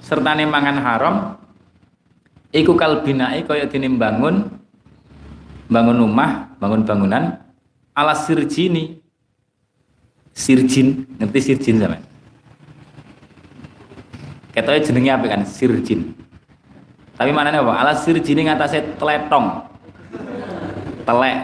[0.00, 1.16] sertane mangan haram
[2.52, 4.48] iku kalbinai kaya dene bangun
[5.68, 7.40] bangun rumah bangun bangunan
[7.92, 9.00] ala sirjini
[10.32, 12.12] sirjin ngerti sirjin sampean
[14.52, 15.42] Ketoknya jenenge apa kan?
[15.48, 16.12] Sirjin.
[17.16, 17.72] Tapi mana apa?
[17.72, 19.64] Alas sirjin ini ngatasé teletong.
[21.08, 21.38] Telek.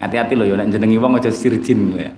[0.00, 2.10] Hati-hati loh ya jenengi wong aja sirjin ya.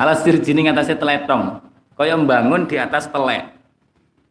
[0.00, 1.60] Alas sirjin ini ngatasé teletong.
[1.96, 3.52] Kaya membangun di atas telek.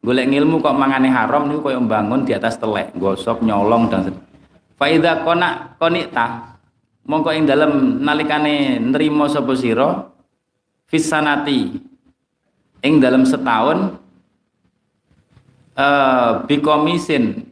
[0.01, 4.17] Golek ngilmu kok mangane haram niku kaya membangun di atas telek, gosok nyolong dan
[4.82, 6.57] Faida kona konita.
[7.05, 10.09] Mongko ing dalam nalikane nrimo sapa sira?
[10.89, 11.78] Fisanati
[12.82, 14.01] ing dalam setahun
[15.78, 17.47] uh, bikomisin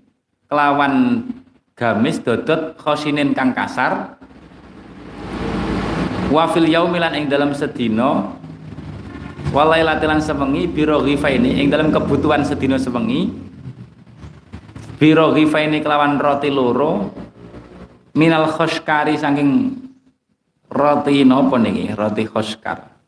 [0.50, 1.24] kelawan
[1.78, 4.19] gamis dodot khosinin kang kasar
[6.30, 8.38] wafil yaumilan ing dalam sedino
[9.50, 13.34] walai latilan semengi biro ini ing dalam kebutuhan sedino semengi
[15.02, 17.10] biro ini kelawan roti loro
[18.14, 19.74] minal khoskari saking
[20.70, 23.00] roti nopo niki roti khoskar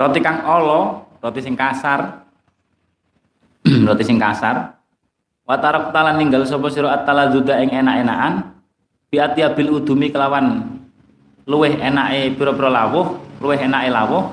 [0.00, 2.24] Roti kang olo, roti sing kasar.
[3.84, 4.80] roti sing kasar.
[5.44, 8.64] Watarok talan ninggal sapa sira at-taladzuda ing enak-enakan
[9.12, 9.20] bi
[9.52, 10.79] bil udumi kelawan
[11.50, 14.30] luweh enake pira-pira lawuh, luweh enake lawuh.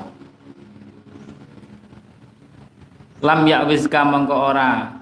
[3.26, 4.94] Lam ya wis mengko ora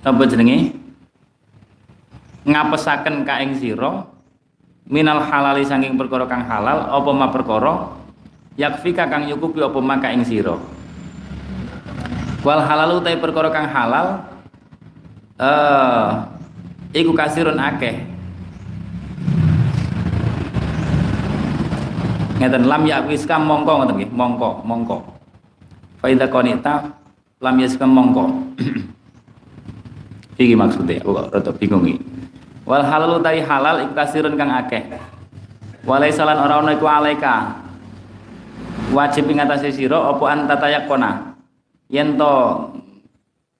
[0.00, 0.80] apa jenenge?
[2.44, 4.08] ngapesaken ka ing sira
[4.88, 7.94] minal halali saking perkara kang halal apa ma perkara
[8.56, 10.56] yakfika kang nyukupi apa maka ing sira
[12.40, 14.24] wal halal utai perkara kang halal
[15.36, 16.08] eh
[16.96, 18.08] iku kasirun akeh
[22.40, 24.10] ngeten lam yakwiska mongko ngoten nggih.
[24.16, 24.96] Mongko mongko.
[26.00, 26.88] Fa idza qanita
[27.44, 28.24] lam yaska mongko.
[30.40, 32.00] Iki maksudnya kok rada bingung iki.
[32.64, 34.88] Wal halal utawi halal iku kasirun kang akeh.
[35.84, 37.60] Walai salan ora ana iku alaika.
[38.96, 41.36] Wajib ing atase sira apa antatayakona
[41.92, 42.32] yen to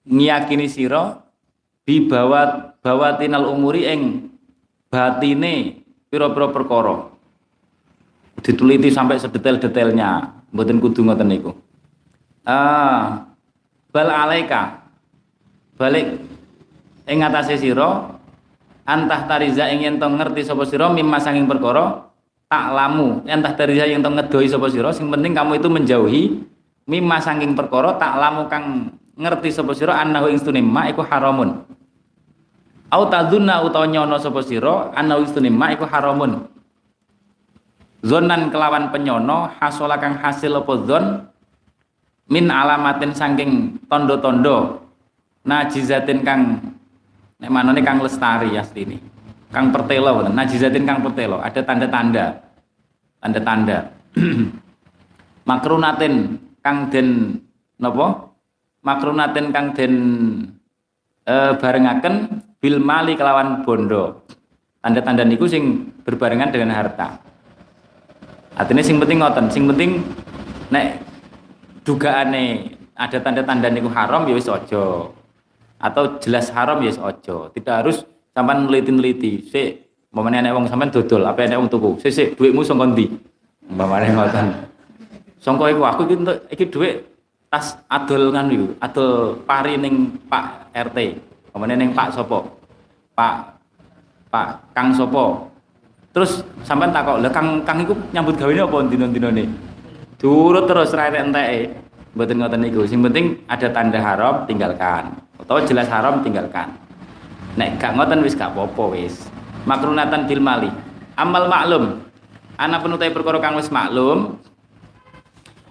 [0.09, 1.21] ngiyakini sira
[1.85, 4.01] bi bawat bawatinal umuri ing
[4.89, 7.10] batine pira-pira perkara
[8.41, 10.41] dituliti sampai sedetail-detailnya.
[10.51, 11.55] Mboten kudu ngoten niku.
[12.43, 13.31] Ah
[13.93, 14.83] bal alaika.
[15.79, 16.19] Balik
[17.07, 18.19] ing atase sira
[18.85, 22.11] antah tariza ing yen ngerti sapa sira mimma sanging perkara
[22.51, 26.23] tak lamu entah tariza yang to ngedoi sapa sira sing penting kamu itu menjauhi.
[26.91, 31.63] Mimma sanging perkara tak lamu kang ngerti sapa sira annahu ing ma iku haramun.
[32.91, 36.50] Au tadzunna utawa nyono sapa sira annahu ing ma iku haramun
[38.01, 41.05] zonan kelawan penyono hasola kang hasil apa zon?
[42.31, 44.87] Min alamatin sangking tondo-tondo
[45.43, 46.63] najizatin kang
[47.41, 49.03] nek manane kang lestari asline
[49.51, 51.43] kang pertelo najizatin kang pertelo.
[51.43, 52.25] Ada tanda-tanda.
[53.19, 53.77] Tanda-tanda.
[55.49, 57.41] Makrunatin kang den
[57.81, 58.31] napa
[58.85, 59.93] makrunatin kang den
[61.27, 62.15] e, barengaken
[62.63, 64.23] bil mali kelawan bondo.
[64.79, 67.31] Tanda-tanda niku sing berbarengan dengan harta
[68.55, 70.03] artinya sing penting ngoten sing penting
[70.71, 70.99] nek
[71.83, 75.09] dugaane ada tanda-tanda niku haram ya wis aja.
[75.81, 77.49] Atau jelas haram ya wis aja.
[77.49, 78.05] Tidak harus
[78.37, 79.41] sampean neliti-neliti.
[79.49, 79.69] Sik,
[80.13, 81.89] umpamane nek wong sampean dodol, apa nek wong tuku.
[82.05, 83.09] Sik sik dhuwitmu sangka ndi?
[83.65, 84.45] Umpamane ngoten.
[85.41, 86.95] Sangka iku aku iki entuk iki dhuwit
[87.49, 90.97] tas adol kan iku, adol pari ning Pak RT.
[91.49, 92.45] Umpamane ning Pak sapa?
[93.17, 93.35] Pak
[94.29, 94.47] Pak
[94.77, 95.50] Kang sapa?
[96.11, 99.45] Terus sampean takok, "Lah Kang Kang iku nyambut gawene apa dina-dinane?"
[100.21, 101.73] Turut terus rai enteke.
[102.13, 102.85] Mboten ngoten niku.
[102.85, 105.17] Sing penting ada tanda haram tinggalkan.
[105.41, 106.77] Atau jelas haram tinggalkan.
[107.57, 109.25] Nek gak ngoten wis gak apa-apa wis.
[109.65, 110.69] Makrunatan bil mali.
[111.17, 112.05] Amal maklum.
[112.59, 114.37] Ana penutai perkara kang wis maklum.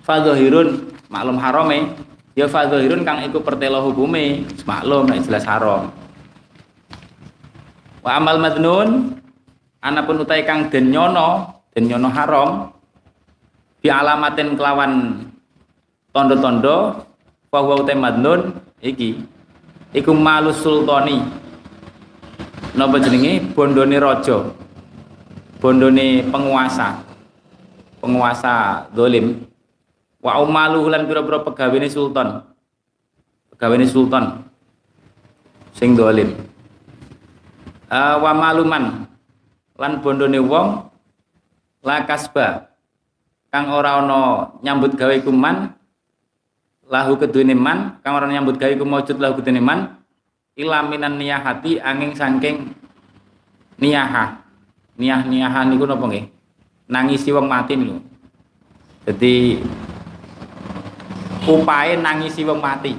[0.03, 1.95] Fadzahirun maklum harame.
[2.34, 4.49] Ya fadzahirun kang iku pertelo hukume.
[4.66, 5.95] Maklum nek jelas haram.
[8.03, 9.14] Wa amal madnun
[9.81, 12.72] ana penutai kang den nyono, den nyono haram
[13.81, 15.24] bi alamatin kelawan
[16.12, 17.05] tondo-tondo
[17.49, 18.55] bahwa utai madnun
[18.85, 19.16] iki
[19.97, 21.41] iku malus sultani
[22.74, 23.43] napa jenenge?
[23.55, 24.39] Bondone raja.
[25.61, 27.03] Bondone penguasa.
[28.01, 29.45] Penguasa dolim.
[30.20, 32.45] Wa umalu lan pira-pira pegawene sultan.
[33.53, 34.45] Pegawene sultan
[35.76, 36.37] sing dolim.
[37.91, 39.09] Uh, wa maluman
[39.81, 40.93] lan bondone wong
[41.81, 42.68] la kasba
[43.49, 45.72] kang ora ana nyambut gawe kuman
[46.85, 47.97] lahu kedune man.
[48.05, 49.97] Kang ora nyambut gawe ku maujud lahu kedune man.
[50.53, 52.76] Ilaminan niyahati angin saking
[53.81, 54.45] niyaha
[55.01, 56.28] niyah niyaha niku napa nggih?
[56.93, 57.97] Nangisi wong mati niku.
[59.09, 59.64] Jadi
[61.49, 62.93] upae nangisi wong mati.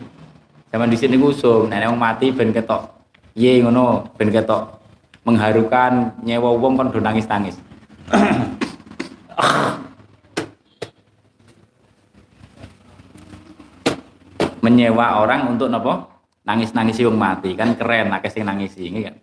[0.73, 2.89] Zaman di sini usum nenek wong mati ben ketok.
[3.37, 4.80] Ye ngono ben ketok
[5.21, 7.57] mengharukan nyewa wong kon do nangis-nangis.
[14.61, 16.07] Menyewa orang untuk nopo?
[16.45, 17.53] Nangis-nangis wong mati.
[17.53, 19.15] Kan keren akeh sing nangisi ini kan?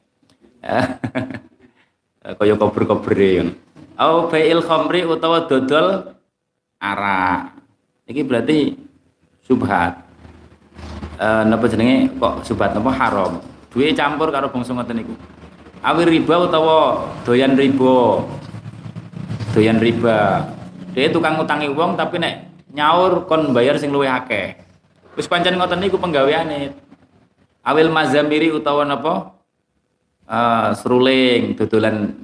[2.38, 3.48] Kaya kober-kobere kan?
[3.98, 6.14] Au bai'il khamri utawa dodol
[6.78, 7.58] arak.
[8.06, 8.78] Iki berarti
[9.42, 9.98] subhat.
[11.18, 12.06] Eh napa jenenge?
[12.14, 13.42] Kok subhat napa haram.
[13.74, 15.14] Duwe campur karo bangsa ngoten niku
[15.82, 18.24] awi riba utawa doyan riba
[19.54, 20.48] doyan riba
[20.96, 22.34] dia tukang ngutangi wong tapi nek
[22.74, 24.68] nyaur kon bayar sing luwih akeh
[25.18, 26.78] Wis pancen ngoten niku penggaweane.
[27.66, 29.34] Awil mazamiri utawa napa?
[30.30, 32.22] Uh, seruling, dodolan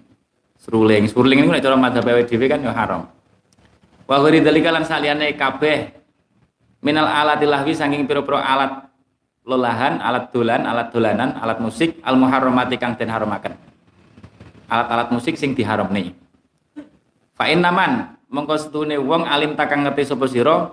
[0.62, 1.10] seruling.
[1.10, 3.10] Seruling niku nek cara madzhab dhewe kan ya haram.
[4.06, 5.90] Wa ghairi dzalika lan saliyane kabeh
[6.86, 8.86] minal alatil lahwi saking pira-pira alat
[9.44, 13.54] lelahan, alat dolan, alat dolanan, alat musik al muharramati kang den haramaken.
[14.68, 16.16] Alat-alat musik sing diharamne.
[17.36, 20.72] Fa innaman mongko setune wong alim takang ngerti sapa sira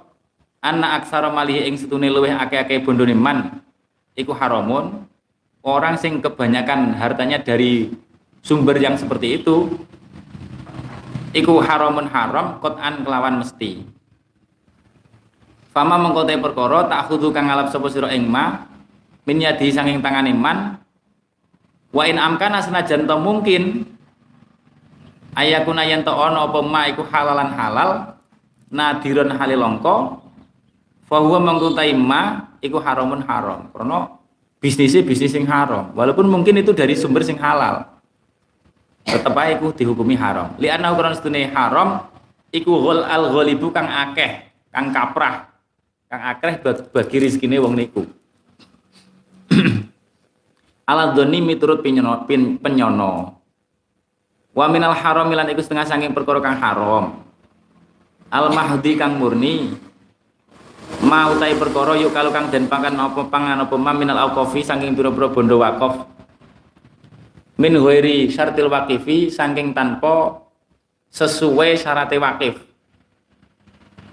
[0.62, 3.62] aksara malih ing setune luweh akeh-akeh bondone man
[4.14, 5.06] iku haramun
[5.66, 7.90] orang sing kebanyakan hartanya dari
[8.42, 9.70] sumber yang seperti itu
[11.34, 13.86] iku haramun haram kotan kelawan mesti
[15.72, 18.68] Fama mengkotai perkara tak khudu kang ngalap sapa sira ing ma
[19.24, 20.76] sanging tangane man
[21.96, 23.88] wa in amkana senajan to mungkin
[25.32, 27.90] ayakuna yen to ana apa ma iku halalan halal
[28.68, 30.20] nadiron halilongko
[31.08, 33.72] fa huwa mangkutai ma iku haramun haram.
[33.72, 34.12] Karena
[34.60, 37.88] bisnisnya bisnis sing haram walaupun mungkin itu dari sumber sing halal
[39.08, 40.52] tetep ae iku dihukumi haram.
[40.60, 41.16] Li ana ukuran
[41.56, 42.12] haram
[42.52, 45.51] iku ghul al ghalibu kang akeh kang kaprah
[46.12, 46.60] kang akeh
[46.92, 48.04] bagi rezekine wong niku.
[50.92, 53.40] Ala dhoni miturut penyono pin, penyono.
[54.52, 57.24] Wa minal haram milan iku setengah saking perkara kang haram.
[58.28, 59.72] Al mahdi kang murni
[61.08, 64.92] mau tai perkara yuk kalau kang den pangan apa pangan apa ma minal auqafi saking
[64.92, 66.12] pira-pira bondo wakaf.
[67.56, 70.44] Min ghairi syartil waqifi saking tanpa
[71.08, 72.71] sesuai syarat wakif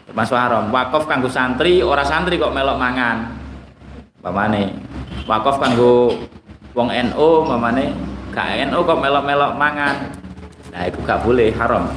[0.09, 3.37] termasuk haram wakaf kanggo santri ora santri kok melok mangan.
[4.25, 4.73] Pamane
[5.29, 6.17] wakaf kanggo
[6.73, 7.93] wong NU mamane
[8.33, 10.09] gak NU kok melok-melok mangan.
[10.73, 11.93] Nah itu gak boleh haram.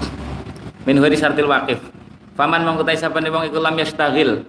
[0.84, 1.80] Min hari sartil wakif
[2.36, 4.44] faman mongkutai sapa wong iku lam yastaghil.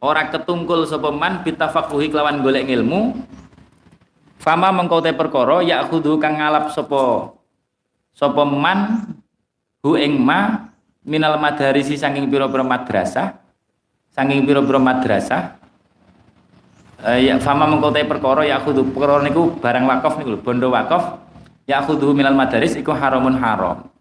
[0.00, 3.20] Ora ketungkul sapa man bitafaquhi kelawan golek ilmu
[4.40, 7.32] fama mengkau te perkara ya kang ngalap sapa
[8.12, 9.08] sapa man
[9.80, 10.68] hu ing ma
[11.04, 13.36] minal madarisi saking pira-pira madrasah
[14.12, 15.64] saking pira-pira madrasah
[17.04, 21.20] Eh, ya fama mengkotai perkara ya kudu perkara niku barang wakaf niku bondo wakaf
[21.68, 23.92] ya kudu milal madaris iku haramun haram.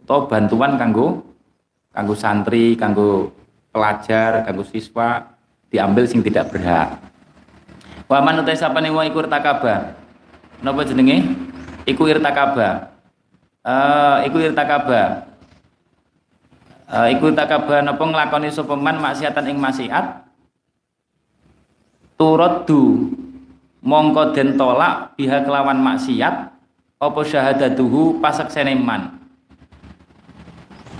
[0.00, 1.28] Atau bantuan kanggo
[1.92, 3.36] kanggo santri kanggo
[3.68, 5.28] pelajar kanggo siswa
[5.68, 6.96] diambil sing tidak berhak.
[8.08, 9.92] Wa man utai sapa wong iku irtakaba.
[10.64, 11.36] Napa jenenge?
[11.84, 12.96] Iku irtakaba.
[13.60, 15.28] Uh, iku irtakaba
[16.92, 20.28] uh, iku irtakaba napa nglakoni sapa man maksiatan ing maksiat?
[22.20, 23.10] Turaddu
[23.82, 26.52] mongko den tolak biha kelawan maksiat
[27.02, 29.18] apa syahadatuhu pasaksene man?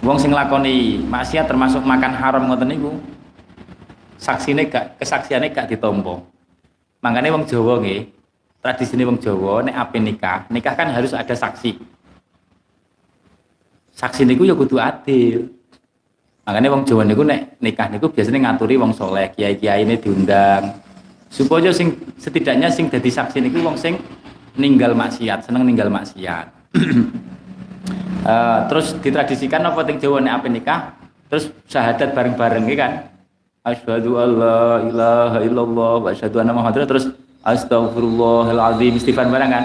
[0.03, 2.91] Wong sing lakoni maksiat termasuk makan haram ngoten niku
[4.19, 6.27] saksine gak kesaksiane gak ditompo.
[7.03, 8.11] Makanya wong Jawa nggih
[8.59, 11.79] tradisine wong Jawa nek ape nikah nikah kan harus ada saksi.
[13.95, 15.62] Saksi niku ya kudu adil
[16.43, 20.75] makanya wong Jawa niku nek nikah niku biasanya ngaturi wong soleh kiai-kiai ini diundang
[21.33, 23.97] supaya sing setidaknya sing dadi saksi niku wong sing
[24.57, 26.47] ninggal maksiat, seneng ninggal maksiat.
[28.29, 30.93] uh, terus ditradisikan apa ting Jawa nek nikah,
[31.33, 32.93] terus syahadat bareng-bareng kan.
[33.63, 37.15] Asyhadu alla ilaha illallah wa asyhadu anna Muhammadar terus
[37.47, 39.65] astagfirullahalazim istighfar bareng kan.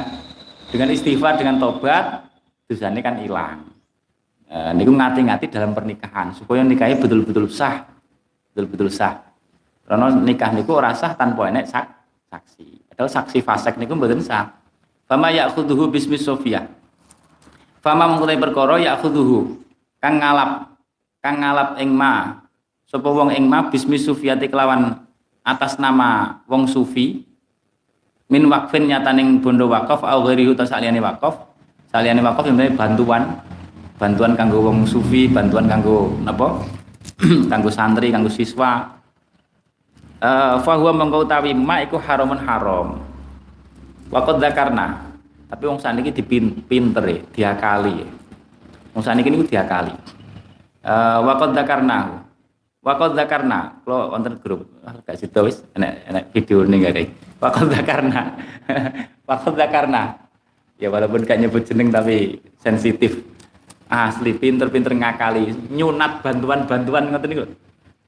[0.70, 2.30] Dengan istighfar dengan tobat
[2.70, 3.67] dosanya kan hilang.
[4.48, 7.84] Uh, niku ngati-ngati dalam pernikahan supaya nikahnya betul-betul sah.
[8.56, 9.20] Betul-betul sah.
[9.84, 11.84] Karena nikah niku ora sah tanpa enek sak,
[12.32, 12.88] saksi.
[12.88, 14.56] Padahal saksi fasek niku mboten sah.
[15.04, 16.64] Fama ya'khudhuhu bismi Sofia.
[17.84, 19.68] Fama mengkutai perkara ya'khudhuhu
[19.98, 20.80] kang ngalap
[21.20, 22.44] kang ngalap ing ma
[22.94, 24.96] wong ing ma bismi sufiati kelawan
[25.44, 27.26] atas nama wong sufi
[28.32, 31.48] min wakfin nyataning bondo wakaf au ghairihu ta saliyane wakaf
[31.92, 33.24] saliyane wakaf sebenarnya bantuan
[33.98, 36.64] bantuan kanggo wong sufi bantuan kanggo napa?
[37.52, 38.94] Kanggo santri kanggo siswa.
[40.18, 43.02] Uh, fahuwa mengkau tawi ma iku haramun haram.
[44.14, 45.02] Wakot zakarna
[45.50, 48.06] tapi wong saniki dipinter ya diakali.
[48.94, 49.94] Wong saniki niku diakali.
[50.86, 52.28] Uh, wakot zakarna
[52.88, 57.12] wakot zakarna kalau wonten grup ah, gak situ wis enek enek video ning gak
[57.44, 58.32] wakot zakarna
[59.28, 60.16] wakot zakarna
[60.80, 63.20] ya walaupun gak nyebut jeneng tapi sensitif
[63.88, 65.72] asli pinter-pinter ngakali.
[65.72, 67.46] Nyunat bantuan-bantuan ngoten niku?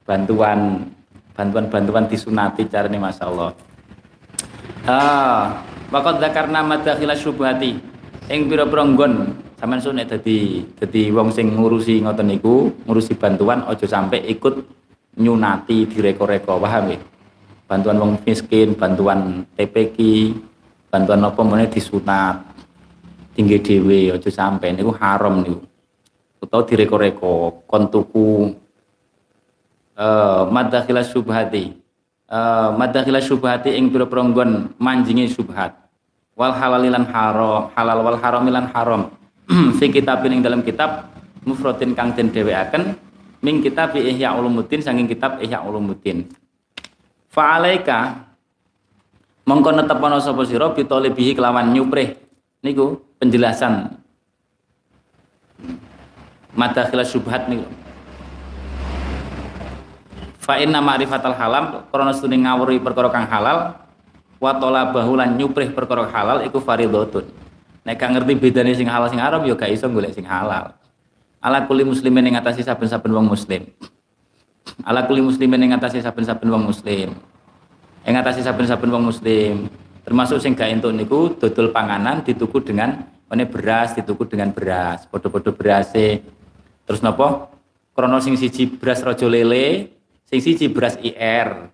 [0.04, 0.88] Bantuan
[1.36, 3.50] bantuan-bantuan disunati Masya Allah.
[4.84, 7.80] Ah wakot zakarna madakhila syubhati.
[8.30, 13.84] Ing pira-pira nggon sampean sunek dadi dadi wong sing ngurusi ngoten niku ngurusi bantuan ojo
[13.84, 14.56] sampai ikut
[15.20, 16.98] nyunati direko-reko paham ya
[17.68, 19.98] bantuan wong miskin bantuan TPK
[20.88, 22.40] bantuan apa meneh disunat
[23.36, 25.60] tinggi dhewe ojo sampai niku haram niku
[26.40, 27.64] utawa direko-reko.
[27.68, 28.56] Kon tuku
[29.96, 31.76] uh, madakhila subhati
[32.32, 35.76] uh, madakhila subhati ing pira-pira nggon manjingi subhat
[36.34, 39.12] wal halalilan haram halal wal haramilan haram.
[39.78, 41.12] Fi kitab ing dalam kitab
[41.44, 42.96] mufradin kang den dheweaken
[43.44, 46.28] ming kitab Ihya Ulumuddin saking kitab Ihya Ulumuddin.
[47.30, 48.26] Fa'alaika
[49.46, 52.16] mongko netepono sapa sira bitolibihi kelawan nyuprih.
[52.60, 53.99] Niku penjelasan
[56.54, 57.66] madakhila subhat niku
[60.40, 63.78] fa inna ma'rifatal halam krana sedune ngawuri perkara kang halal
[64.40, 67.40] wa talabahu lan nyuprih perkara halal iku fardhatun
[67.84, 70.76] nek gak ngerti bedane sing halal sing haram ya gak iso golek sing halal.
[71.40, 73.64] Ala kulli muslimin ing atase saben-saben wong muslim.
[74.84, 77.16] Ala kulli muslimin ing atase saben-saben wong muslim.
[78.04, 79.72] Ing atase saben-saben wong muslim.
[80.04, 85.08] Termasuk sing gak entuk niku dodol panganan dituku dengan ini beras dituku dengan beras.
[85.08, 86.20] Podo-podo berase
[86.84, 87.50] terus nopo
[87.94, 89.92] krono sing siji beras rojo lele
[90.28, 91.68] sing siji beras IR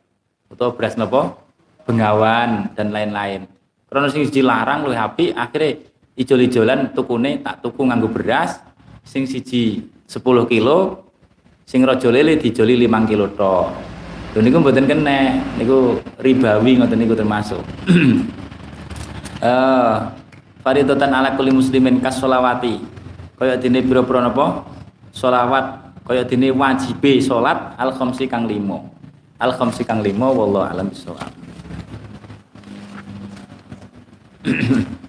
[0.51, 1.39] atau beras nopo
[1.87, 3.47] bengawan dan lain-lain.
[3.87, 5.79] Krono sing siji larang luwih api akhirnya
[6.19, 8.59] ijol-ijolan tukune tak tuku nganggo beras
[9.07, 11.07] sing siji 10 kilo
[11.63, 13.67] sing raja lele dijoli 5 kilo tok.
[14.35, 17.63] Lho niku mboten kena niku ribawi ngoten niku termasuk.
[19.37, 20.17] Eh uh,
[20.65, 22.81] faridatan ala kulli muslimin kas solawati
[23.37, 24.65] kaya dene pira-pira napa
[25.17, 28.93] solawat kaya dene wajibe salat al khamsi kang limo
[29.41, 31.33] al khamsi kang limo wallahu alam bisawab